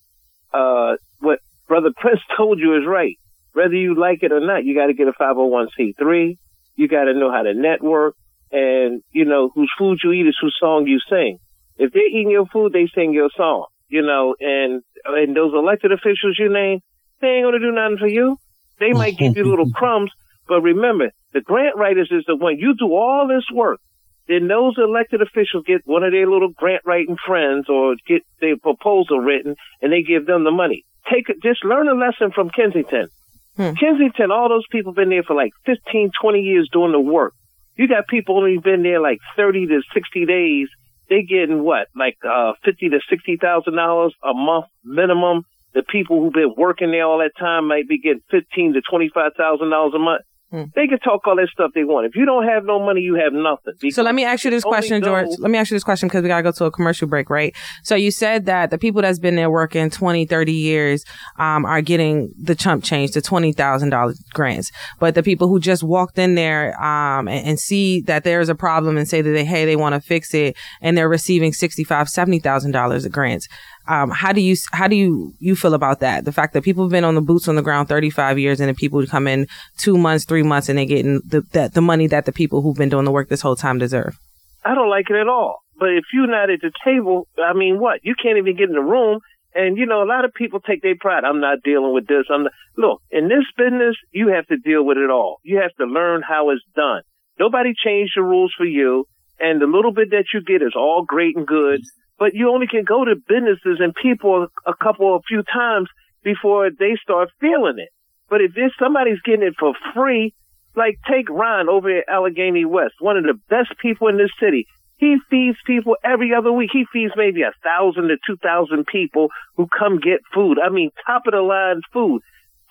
Uh, 0.54 0.98
what 1.20 1.40
Brother 1.68 1.90
Prince 1.96 2.22
told 2.38 2.60
you 2.60 2.78
is 2.78 2.86
right. 2.88 3.18
Whether 3.54 3.76
you 3.76 3.96
like 3.96 4.22
it 4.22 4.32
or 4.32 4.42
not, 4.42 4.66
you 4.66 4.76
got 4.76 4.88
to 4.88 4.94
get 4.94 5.08
a 5.08 5.14
501c3. 5.14 6.38
You 6.76 6.88
got 6.88 7.06
to 7.06 7.14
know 7.14 7.32
how 7.32 7.44
to 7.44 7.54
network 7.54 8.16
and, 8.52 9.02
you 9.12 9.26
know, 9.26 9.50
whose 9.54 9.72
food 9.78 10.00
you 10.04 10.12
eat 10.12 10.28
is 10.28 10.38
whose 10.40 10.56
song 10.60 10.88
you 10.88 11.00
sing. 11.10 11.40
If 11.78 11.94
they're 11.94 12.08
eating 12.08 12.32
your 12.32 12.46
food, 12.48 12.74
they 12.74 12.88
sing 12.94 13.14
your 13.14 13.30
song, 13.36 13.66
you 13.88 14.02
know, 14.02 14.36
and, 14.40 14.82
and 15.06 15.36
those 15.36 15.54
elected 15.54 15.92
officials 15.92 16.38
you 16.38 16.52
name, 16.52 16.80
they 17.22 17.28
ain't 17.28 17.46
going 17.46 17.54
to 17.54 17.60
do 17.60 17.72
nothing 17.72 17.98
for 17.98 18.08
you. 18.08 18.38
They 18.80 18.92
might 18.92 19.18
give 19.18 19.36
you 19.38 19.46
little 19.50 19.70
crumbs, 19.72 20.12
but 20.48 20.62
remember, 20.62 21.12
the 21.34 21.42
grant 21.42 21.76
writers 21.76 22.10
is 22.12 22.24
the 22.28 22.36
one, 22.36 22.58
you 22.58 22.76
do 22.76 22.94
all 22.94 23.28
this 23.28 23.46
work. 23.54 23.80
Then 24.28 24.48
those 24.48 24.76
elected 24.78 25.22
officials 25.22 25.66
get 25.68 25.82
one 25.86 26.04
of 26.04 26.12
their 26.12 26.28
little 26.28 26.50
grant 26.50 26.82
writing 26.86 27.18
friends 27.26 27.70
or 27.70 27.96
get 28.08 28.24
their 28.42 28.58
proposal 28.58 29.20
written 29.20 29.56
and 29.82 29.92
they 29.92 30.02
give 30.02 30.26
them 30.26 30.44
the 30.44 30.52
money. 30.52 30.84
Take 31.12 31.28
just 31.44 31.64
learn 31.64 31.88
a 31.88 31.94
lesson 31.94 32.32
from 32.32 32.50
Kensington. 32.50 33.08
Hmm. 33.56 33.74
Kensington, 33.74 34.32
all 34.32 34.50
those 34.50 34.66
people 34.72 34.94
been 34.94 35.10
there 35.10 35.24
for 35.24 35.36
like 35.36 35.54
15, 35.66 36.12
20 36.20 36.40
years 36.40 36.70
doing 36.72 36.92
the 36.92 37.00
work. 37.00 37.34
You 37.78 37.88
got 37.88 38.08
people 38.08 38.38
only 38.38 38.58
been 38.58 38.84
there 38.84 39.00
like 39.00 39.20
30 39.36 39.68
to 39.68 39.82
60 39.94 40.26
days. 40.26 40.68
They 41.10 41.22
getting 41.22 41.64
what? 41.64 41.88
Like, 41.96 42.18
uh, 42.28 42.54
50 42.64 42.90
to 42.90 43.00
60,000 43.10 43.76
dollars 43.76 44.14
a 44.24 44.34
month 44.34 44.66
minimum. 44.84 45.44
The 45.74 45.84
people 45.84 46.22
who've 46.22 46.34
been 46.34 46.54
working 46.58 46.92
there 46.92 47.06
all 47.06 47.20
that 47.20 47.38
time 47.38 47.68
might 47.68 47.88
be 47.88 48.00
getting 48.00 48.22
15 48.32 48.74
to 48.74 48.82
25,000 48.82 49.70
dollars 49.70 49.94
a 49.94 50.00
month. 50.00 50.22
Hmm. 50.56 50.64
They 50.74 50.88
can 50.88 51.00
talk 51.00 51.28
all 51.28 51.36
that 51.36 51.50
stuff 51.52 51.72
they 51.76 51.84
want. 51.84 52.06
If 52.06 52.16
you 52.16 52.26
don't 52.26 52.48
have 52.48 52.64
no 52.64 52.80
money, 52.80 53.02
you 53.02 53.16
have 53.16 53.34
nothing. 53.34 53.92
So 53.92 54.04
let 54.04 54.16
me 54.16 54.24
ask 54.24 54.46
you 54.46 54.52
this 54.52 54.64
question, 54.64 55.04
George. 55.04 55.28
Let 55.38 55.52
me 55.52 55.58
ask 55.58 55.70
you 55.70 55.76
this 55.76 55.84
question 55.84 56.08
because 56.08 56.24
we 56.24 56.30
got 56.30 56.38
to 56.38 56.44
go 56.44 56.52
to 56.52 56.66
a 56.66 56.72
commercial 56.72 57.10
break, 57.10 57.30
right? 57.30 57.54
So 57.84 57.96
you 57.96 58.10
said 58.10 58.46
that 58.46 58.70
the 58.70 58.78
people 58.78 59.02
that's 59.02 59.20
been 59.20 59.36
there 59.36 59.50
working 59.50 59.90
20, 59.90 60.26
30 60.26 60.54
years 60.54 61.04
um, 61.38 61.66
are 61.66 61.82
getting 61.82 62.34
the 62.42 62.56
chump 62.56 62.86
change, 62.86 63.12
the 63.12 63.22
$20,000 63.22 64.16
grants. 64.34 64.72
But 65.00 65.16
the 65.16 65.24
people 65.24 65.50
who 65.50 65.60
just 65.60 65.84
walked 65.84 66.18
in 66.18 66.36
there 66.36 66.82
um, 66.82 67.28
and, 67.28 67.46
and 67.46 67.60
see 67.60 68.00
that 68.02 68.24
there's 68.24 68.48
a 68.48 68.56
problem 68.56 68.96
and 68.96 69.08
say 69.08 69.22
that 69.22 69.30
they, 69.30 69.44
hey, 69.44 69.66
they 69.66 69.76
want 69.76 69.94
to 69.96 70.00
fix 70.00 70.34
it 70.34 70.56
and 70.80 70.98
they're 70.98 71.10
receiving 71.10 71.52
$65,000, 71.52 72.42
$70,000 72.42 73.06
of 73.06 73.12
grants. 73.12 73.50
Um, 73.88 74.10
how 74.10 74.32
do 74.32 74.42
you 74.42 74.56
how 74.72 74.88
do 74.88 74.96
you 74.96 75.34
you 75.40 75.56
feel 75.56 75.74
about 75.74 76.00
that? 76.00 76.26
The 76.26 76.32
fact 76.32 76.54
that 76.54 76.64
people 76.64 76.84
have 76.84 76.92
been 76.92 77.04
on 77.04 77.16
the 77.16 77.22
boots 77.22 77.48
on 77.48 77.56
the 77.56 77.62
ground 77.62 77.88
35 77.88 78.40
years, 78.40 78.60
and 78.60 78.70
the 78.70 78.74
people 78.74 79.06
come 79.06 79.28
in 79.28 79.48
two 79.78 79.98
months, 79.98 80.26
three 80.26 80.44
months, 80.44 80.70
and 80.70 80.78
they're 80.78 80.86
getting 80.86 81.22
the 81.26 81.42
that 81.52 81.74
the 81.74 81.82
money 81.82 82.08
that 82.08 82.26
the 82.26 82.32
people 82.32 82.62
who've 82.62 82.78
been 82.78 82.90
doing 82.90 83.06
the 83.06 83.12
work 83.12 83.30
this 83.30 83.42
whole 83.42 83.56
time 83.56 83.78
deserve. 83.78 84.18
I 84.64 84.74
don't 84.74 84.90
like 84.90 85.10
it 85.10 85.16
at 85.16 85.28
all. 85.28 85.62
But 85.78 85.90
if 85.90 86.06
you're 86.14 86.28
not 86.28 86.50
at 86.50 86.62
the 86.62 86.72
table, 86.84 87.28
I 87.38 87.54
mean, 87.54 87.80
what? 87.80 88.00
You 88.04 88.16
can't 88.22 88.38
even 88.38 88.56
get 88.56 88.70
in 88.70 88.76
the 88.76 88.82
room. 88.82 89.20
And 89.54 89.78
you 89.78 89.86
know, 89.86 90.04
a 90.04 90.06
lot 90.06 90.26
of 90.26 90.34
people 90.34 90.60
take 90.60 90.82
their 90.82 90.96
pride. 91.00 91.24
I'm 91.24 91.40
not 91.40 91.64
dealing 91.64 91.94
with 91.94 92.08
this. 92.08 92.26
I'm 92.30 92.44
not. 92.44 92.52
Look, 92.78 93.02
in 93.10 93.30
this 93.30 93.46
business, 93.58 93.96
you 94.12 94.30
have 94.30 94.48
to 94.48 94.58
deal 94.58 94.86
with 94.86 94.98
it 94.98 95.10
all. 95.10 95.38
You 95.44 95.62
have 95.62 95.74
to 95.78 95.86
learn 95.86 96.22
how 96.28 96.50
it's 96.50 96.64
done. 96.76 97.04
Nobody 97.40 97.74
changed 97.74 98.14
the 98.16 98.22
rules 98.22 98.54
for 98.58 98.66
you, 98.66 99.06
and 99.40 99.62
the 99.62 99.66
little 99.66 99.94
bit 99.94 100.10
that 100.12 100.26
you 100.34 100.42
get 100.42 100.62
is 100.62 100.74
all 100.76 101.06
great 101.08 101.38
and 101.38 101.48
good. 101.48 101.82
But 102.18 102.34
you 102.34 102.50
only 102.50 102.68
can 102.68 102.84
go 102.84 103.04
to 103.04 103.16
businesses 103.16 103.80
and 103.80 103.94
people 103.94 104.48
a 104.66 104.74
couple, 104.74 105.16
a 105.16 105.22
few 105.28 105.44
times 105.44 105.90
before 106.24 106.70
they 106.70 106.96
start 107.02 107.30
feeling 107.40 107.76
it. 107.78 107.90
But 108.30 108.42
if 108.42 108.54
there's 108.56 108.74
somebody's 108.80 109.22
getting 109.22 109.44
it 109.44 109.56
for 109.60 109.74
free, 109.94 110.34
like 110.76 110.98
take 111.10 111.30
Ron 111.30 111.70
over 111.70 112.00
at 112.00 112.10
Allegheny 112.10 112.66
West, 112.66 112.96
one 113.00 113.18
of 113.18 113.24
the 113.24 113.40
best 113.50 113.78
people 113.82 114.08
in 114.08 114.18
this 114.18 114.32
city. 114.40 114.68
He 114.98 115.18
feeds 115.30 115.58
people 115.68 115.98
every 116.04 116.34
other 116.34 116.52
week. 116.52 116.70
He 116.72 116.86
feeds 116.92 117.14
maybe 117.18 117.42
a 117.42 117.52
thousand 117.64 118.08
to 118.08 118.18
two 118.26 118.38
thousand 118.38 118.86
people 118.88 119.28
who 119.56 119.68
come 119.68 120.00
get 120.00 120.22
food. 120.34 120.58
I 120.58 120.70
mean, 120.70 120.92
top 121.06 121.24
of 121.28 121.34
the 121.34 121.42
line 121.42 121.82
food. 121.92 122.22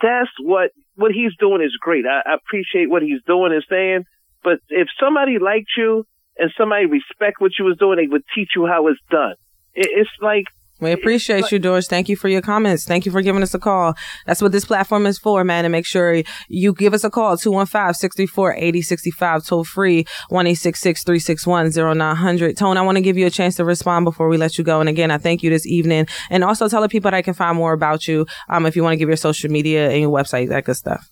That's 0.01 0.31
what, 0.41 0.71
what 0.97 1.13
he's 1.13 1.37
doing 1.39 1.63
is 1.63 1.77
great. 1.79 2.05
I, 2.07 2.29
I 2.29 2.35
appreciate 2.35 2.89
what 2.89 3.03
he's 3.03 3.23
doing 3.27 3.53
and 3.53 3.65
saying. 3.69 4.05
But 4.43 4.59
if 4.69 4.89
somebody 4.99 5.39
liked 5.39 5.71
you 5.77 6.07
and 6.39 6.53
somebody 6.57 6.87
respect 6.87 7.41
what 7.41 7.51
you 7.59 7.65
was 7.65 7.77
doing, 7.79 7.99
they 7.99 8.07
would 8.07 8.23
teach 8.35 8.53
you 8.57 8.67
how 8.67 8.87
it's 8.89 9.01
done. 9.11 9.35
It, 9.75 9.89
it's 9.93 10.09
like, 10.21 10.47
We 10.81 10.91
appreciate 10.93 11.53
you, 11.53 11.61
George. 11.61 11.87
Thank 11.87 12.09
you 12.09 12.17
for 12.17 12.29
your 12.29 12.43
comments. 12.43 12.85
Thank 12.85 13.07
you 13.07 13.13
for 13.13 13.23
giving 13.23 13.43
us 13.43 13.55
a 13.55 13.61
call. 13.61 13.95
That's 14.27 14.43
what 14.43 14.51
this 14.53 14.65
platform 14.65 15.07
is 15.07 15.19
for, 15.19 15.45
man. 15.45 15.65
And 15.65 15.71
make 15.71 15.87
sure 15.87 16.23
you 16.49 16.75
give 16.75 16.93
us 16.93 17.05
a 17.05 17.11
call, 17.11 17.37
215-634-8065, 17.37 19.47
toll 19.47 19.63
free, 19.65 20.05
1-866-361-0900. 20.31 22.57
Tone, 22.57 22.77
I 22.77 22.83
want 22.83 22.97
to 22.97 23.03
give 23.03 23.17
you 23.17 23.27
a 23.27 23.31
chance 23.31 23.55
to 23.57 23.65
respond 23.65 24.05
before 24.05 24.29
we 24.29 24.37
let 24.37 24.59
you 24.59 24.65
go. 24.65 24.81
And 24.81 24.89
again, 24.89 25.13
I 25.13 25.19
thank 25.19 25.45
you 25.45 25.51
this 25.51 25.67
evening. 25.67 26.09
And 26.29 26.43
also 26.43 26.69
tell 26.69 26.83
the 26.83 26.89
people 26.89 27.11
that 27.11 27.17
I 27.17 27.23
can 27.23 27.35
find 27.35 27.57
more 27.57 27.73
about 27.73 28.09
you, 28.09 28.27
um, 28.49 28.67
if 28.67 28.75
you 28.75 28.83
want 28.83 28.95
to 28.95 28.99
give 28.99 29.09
your 29.09 29.17
social 29.17 29.51
media 29.51 29.91
and 29.91 30.01
your 30.01 30.11
website, 30.11 30.49
that 30.49 30.65
good 30.65 30.77
stuff. 30.77 31.09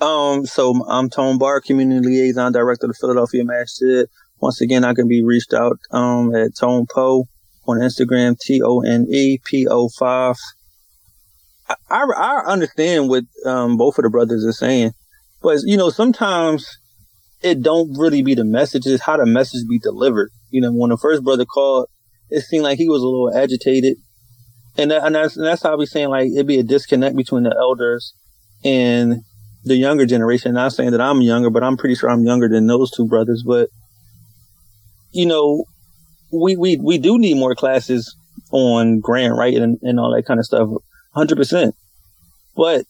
Um, 0.00 0.44
so 0.44 0.84
I'm 0.88 1.08
Tone 1.08 1.38
Barr, 1.38 1.60
Community 1.60 2.06
Liaison 2.06 2.52
Director 2.52 2.86
of 2.86 2.92
the 2.92 2.98
Philadelphia 2.98 3.44
Masjid. 3.44 4.08
Once 4.40 4.60
again, 4.60 4.84
I 4.84 4.92
can 4.92 5.06
be 5.06 5.22
reached 5.22 5.54
out 5.54 5.78
um, 5.92 6.34
at 6.34 6.56
Tone 6.56 6.86
Poe 6.92 7.28
on 7.66 7.78
Instagram, 7.78 8.38
T 8.38 8.60
O 8.62 8.80
N 8.80 9.06
E 9.08 9.38
P 9.44 9.66
O 9.68 9.88
5. 9.88 10.36
I, 11.68 11.74
I, 11.90 12.02
I 12.02 12.52
understand 12.52 13.08
what 13.08 13.24
um, 13.46 13.76
both 13.76 13.98
of 13.98 14.02
the 14.02 14.10
brothers 14.10 14.44
are 14.44 14.52
saying, 14.52 14.92
but 15.42 15.58
you 15.64 15.76
know, 15.76 15.90
sometimes 15.90 16.66
it 17.42 17.62
don't 17.62 17.96
really 17.96 18.22
be 18.22 18.34
the 18.34 18.44
message, 18.44 18.86
it's 18.86 19.04
how 19.04 19.16
the 19.16 19.26
message 19.26 19.68
be 19.68 19.78
delivered. 19.78 20.30
You 20.50 20.60
know, 20.60 20.72
when 20.72 20.90
the 20.90 20.96
first 20.96 21.22
brother 21.22 21.44
called, 21.44 21.88
it 22.30 22.40
seemed 22.40 22.64
like 22.64 22.78
he 22.78 22.88
was 22.88 23.02
a 23.02 23.06
little 23.06 23.34
agitated. 23.34 23.98
And, 24.76 24.90
that, 24.90 25.04
and 25.04 25.14
that's, 25.14 25.36
and 25.36 25.46
that's 25.46 25.62
how 25.62 25.74
I 25.74 25.76
be 25.78 25.86
saying 25.86 26.08
like 26.08 26.32
it'd 26.32 26.48
be 26.48 26.58
a 26.58 26.64
disconnect 26.64 27.14
between 27.14 27.44
the 27.44 27.54
elders 27.56 28.12
and 28.64 29.22
the 29.64 29.76
younger 29.76 30.06
generation. 30.06 30.54
Not 30.54 30.72
saying 30.72 30.92
that 30.92 31.00
I'm 31.00 31.22
younger, 31.22 31.50
but 31.50 31.62
I'm 31.62 31.76
pretty 31.76 31.94
sure 31.94 32.10
I'm 32.10 32.24
younger 32.24 32.48
than 32.48 32.66
those 32.66 32.90
two 32.90 33.06
brothers. 33.06 33.42
But 33.46 33.70
you 35.12 35.26
know, 35.26 35.64
we 36.32 36.56
we 36.56 36.76
we 36.76 36.98
do 36.98 37.18
need 37.18 37.36
more 37.36 37.54
classes 37.54 38.16
on 38.50 39.00
grant 39.00 39.34
writing 39.36 39.62
and, 39.62 39.78
and 39.82 39.98
all 39.98 40.14
that 40.14 40.26
kind 40.26 40.38
of 40.38 40.46
stuff, 40.46 40.68
hundred 41.14 41.36
percent. 41.36 41.74
But 42.56 42.84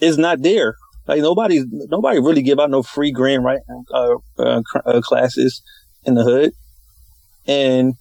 it's 0.00 0.18
not 0.18 0.42
there. 0.42 0.74
Like 1.06 1.20
nobody 1.20 1.62
nobody 1.70 2.18
really 2.20 2.42
give 2.42 2.60
out 2.60 2.70
no 2.70 2.82
free 2.82 3.12
grant 3.12 3.42
writing 3.42 3.84
uh, 3.92 4.14
uh, 4.38 4.62
uh, 4.84 5.00
classes 5.00 5.62
in 6.04 6.14
the 6.14 6.22
hood, 6.22 6.52
and 7.46 7.94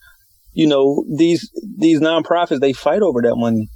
you 0.53 0.67
know 0.67 1.03
these 1.17 1.49
these 1.77 1.99
nonprofits 1.99 2.59
they 2.59 2.73
fight 2.73 3.01
over 3.01 3.21
that 3.21 3.35
money. 3.35 3.69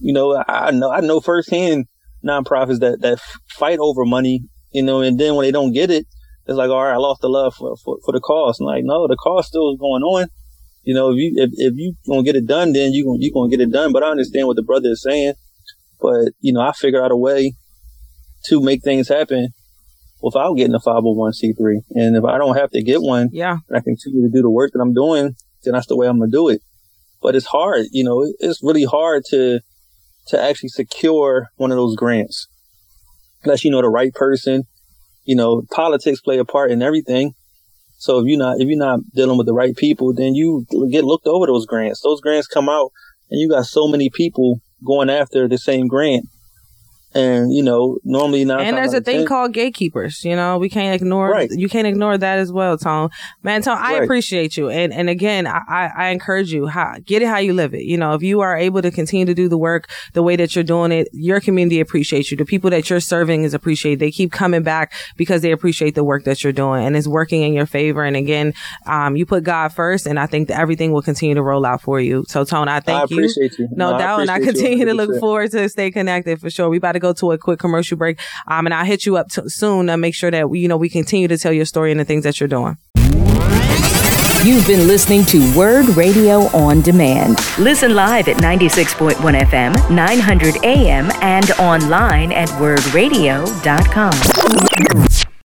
You 0.00 0.12
know, 0.12 0.34
I, 0.36 0.68
I 0.68 0.70
know 0.72 0.90
I 0.90 1.00
know 1.00 1.20
firsthand 1.20 1.86
nonprofits 2.24 2.80
that 2.80 3.00
that 3.00 3.20
fight 3.58 3.78
over 3.78 4.04
money. 4.04 4.44
You 4.72 4.82
know, 4.82 5.02
and 5.02 5.20
then 5.20 5.36
when 5.36 5.44
they 5.44 5.52
don't 5.52 5.72
get 5.72 5.90
it, 5.90 6.06
it's 6.46 6.56
like, 6.56 6.70
all 6.70 6.82
right, 6.82 6.94
I 6.94 6.96
lost 6.96 7.20
the 7.20 7.28
love 7.28 7.54
for, 7.54 7.76
for, 7.76 7.98
for 8.04 8.12
the 8.12 8.20
cause. 8.20 8.58
I'm 8.60 8.66
like, 8.66 8.84
no, 8.84 9.06
the 9.06 9.16
cause 9.16 9.46
still 9.46 9.72
is 9.72 9.78
going 9.78 10.02
on. 10.02 10.26
You 10.82 10.94
know, 10.94 11.12
if 11.12 11.16
you, 11.16 11.32
if, 11.36 11.50
if 11.54 11.74
you 11.76 11.94
gonna 12.06 12.22
get 12.22 12.36
it 12.36 12.46
done, 12.46 12.72
then 12.72 12.92
you 12.92 13.04
gonna, 13.04 13.18
you 13.20 13.32
gonna 13.32 13.48
get 13.48 13.60
it 13.60 13.72
done. 13.72 13.92
But 13.92 14.02
I 14.02 14.08
understand 14.08 14.46
what 14.46 14.56
the 14.56 14.62
brother 14.62 14.88
is 14.88 15.02
saying. 15.02 15.34
But, 16.00 16.32
you 16.40 16.52
know, 16.52 16.60
I 16.60 16.72
figure 16.72 17.02
out 17.02 17.10
a 17.10 17.16
way 17.16 17.54
to 18.46 18.60
make 18.60 18.82
things 18.82 19.08
happen 19.08 19.48
without 20.20 20.54
getting 20.54 20.74
a 20.74 20.80
501c3. 20.80 21.54
And 21.94 22.16
if 22.16 22.24
I 22.24 22.36
don't 22.36 22.56
have 22.56 22.70
to 22.72 22.82
get 22.82 23.00
one, 23.00 23.30
yeah, 23.32 23.58
and 23.68 23.78
I 23.78 23.80
continue 23.80 24.22
to 24.22 24.30
do 24.30 24.42
the 24.42 24.50
work 24.50 24.72
that 24.72 24.80
I'm 24.80 24.92
doing, 24.92 25.34
then 25.62 25.72
that's 25.72 25.86
the 25.86 25.96
way 25.96 26.06
I'm 26.06 26.18
gonna 26.18 26.30
do 26.30 26.48
it. 26.48 26.60
But 27.22 27.34
it's 27.34 27.46
hard, 27.46 27.86
you 27.90 28.04
know, 28.04 28.30
it's 28.38 28.62
really 28.62 28.84
hard 28.84 29.22
to, 29.30 29.60
to 30.28 30.40
actually 30.40 30.70
secure 30.70 31.48
one 31.56 31.70
of 31.70 31.76
those 31.76 31.96
grants. 31.96 32.46
Unless 33.44 33.64
you 33.64 33.70
know 33.70 33.82
the 33.82 33.88
right 33.88 34.12
person, 34.14 34.64
you 35.24 35.36
know, 35.36 35.62
politics 35.70 36.20
play 36.20 36.38
a 36.38 36.44
part 36.44 36.70
in 36.70 36.82
everything. 36.82 37.34
So 37.96 38.18
if 38.18 38.26
you're 38.26 38.38
not, 38.38 38.60
if 38.60 38.68
you're 38.68 38.78
not 38.78 39.00
dealing 39.14 39.38
with 39.38 39.46
the 39.46 39.54
right 39.54 39.76
people, 39.76 40.12
then 40.12 40.34
you 40.34 40.66
get 40.90 41.04
looked 41.04 41.26
over 41.26 41.46
those 41.46 41.66
grants. 41.66 42.00
Those 42.02 42.20
grants 42.20 42.46
come 42.46 42.68
out 42.68 42.90
and 43.30 43.40
you 43.40 43.48
got 43.48 43.66
so 43.66 43.88
many 43.88 44.10
people 44.10 44.60
going 44.84 45.10
after 45.10 45.48
the 45.48 45.58
same 45.58 45.86
grant 45.86 46.26
and 47.14 47.52
you 47.52 47.62
know 47.62 47.98
normally 48.04 48.44
not 48.44 48.60
and 48.60 48.76
there's 48.76 48.92
a 48.92 49.00
thing 49.00 49.18
10, 49.18 49.26
called 49.26 49.52
gatekeepers 49.52 50.24
you 50.24 50.34
know 50.34 50.58
we 50.58 50.68
can't 50.68 50.94
ignore 51.00 51.30
Right. 51.30 51.50
you 51.50 51.68
can't 51.68 51.86
ignore 51.86 52.18
that 52.18 52.38
as 52.38 52.52
well 52.52 52.76
tone 52.76 53.10
man 53.42 53.62
tone 53.62 53.78
i 53.78 53.94
Right. 53.94 54.02
appreciate 54.02 54.56
you 54.56 54.68
and 54.68 54.92
and 54.92 55.08
again 55.08 55.46
i 55.46 55.90
i, 55.96 56.08
encourage 56.08 56.52
you 56.52 56.66
how, 56.66 56.96
get 57.04 57.22
it 57.22 57.28
how 57.28 57.38
you 57.38 57.52
live 57.54 57.72
it 57.74 57.82
you 57.84 57.96
know 57.96 58.14
if 58.14 58.22
you 58.22 58.40
are 58.40 58.56
able 58.56 58.82
to 58.82 58.90
continue 58.90 59.24
to 59.26 59.34
do 59.34 59.48
the 59.48 59.58
work 59.58 59.88
the 60.12 60.22
way 60.22 60.34
that 60.36 60.54
you're 60.54 60.64
doing 60.64 60.90
it 60.92 61.08
your 61.12 61.40
community 61.40 61.80
appreciates 61.80 62.30
you 62.30 62.36
the 62.36 62.44
people 62.44 62.70
that 62.70 62.90
you're 62.90 63.00
serving 63.00 63.44
is 63.44 63.54
appreciated 63.54 64.00
they 64.00 64.10
keep 64.10 64.32
coming 64.32 64.62
back 64.62 64.92
because 65.16 65.42
they 65.42 65.52
appreciate 65.52 65.94
the 65.94 66.04
work 66.04 66.24
that 66.24 66.42
you're 66.42 66.52
doing 66.52 66.84
and 66.84 66.96
it's 66.96 67.06
working 67.08 67.42
in 67.42 67.52
your 67.52 67.66
favor 67.66 68.02
and 68.04 68.16
again 68.16 68.52
um 68.86 69.16
you 69.16 69.24
put 69.24 69.44
god 69.44 69.72
first 69.72 70.06
and 70.06 70.18
i 70.18 70.26
think 70.26 70.48
that 70.48 70.58
everything 70.58 70.92
will 70.92 71.02
continue 71.02 71.34
to 71.34 71.42
roll 71.42 71.64
out 71.64 71.80
for 71.80 72.00
you 72.00 72.24
so 72.28 72.44
tone 72.44 72.68
i 72.68 72.80
thank 72.80 72.98
I 72.98 73.06
you 73.10 73.16
appreciate 73.18 73.58
you. 73.58 73.68
no, 73.72 73.94
I 73.94 73.98
doubt. 73.98 74.20
And 74.20 74.30
I 74.30 74.38
continue 74.40 74.84
to 74.84 74.94
look 74.94 75.18
forward 75.20 75.50
to 75.52 75.68
stay 75.68 75.90
connected 75.90 76.40
for 76.40 76.48
sure. 76.50 76.68
We 76.68 76.76
about 76.78 76.92
to 76.92 77.00
go 77.04 77.12
to 77.12 77.32
a 77.32 77.38
quick 77.38 77.58
commercial 77.58 77.96
break. 77.96 78.18
Um, 78.46 78.66
and 78.66 78.74
I'll 78.74 78.84
hit 78.84 79.06
you 79.06 79.16
up 79.16 79.30
t- 79.30 79.42
soon 79.46 79.86
to 79.86 79.96
make 79.96 80.14
sure 80.14 80.30
that 80.30 80.50
you 80.52 80.68
know, 80.68 80.76
we 80.76 80.88
continue 80.88 81.28
to 81.28 81.38
tell 81.38 81.52
your 81.52 81.64
story 81.66 81.90
and 81.90 82.00
the 82.00 82.04
things 82.04 82.24
that 82.24 82.40
you're 82.40 82.48
doing. 82.48 82.76
You've 84.44 84.66
been 84.66 84.86
listening 84.86 85.24
to 85.26 85.38
WURD 85.54 85.96
Radio 85.96 86.40
on 86.54 86.82
Demand. 86.82 87.38
Listen 87.58 87.94
live 87.94 88.28
at 88.28 88.36
96.1 88.36 89.14
FM, 89.16 89.90
900 89.90 90.62
AM, 90.64 91.10
and 91.22 91.50
online 91.52 92.30
at 92.30 92.50
wurdradio.com. 92.50 94.12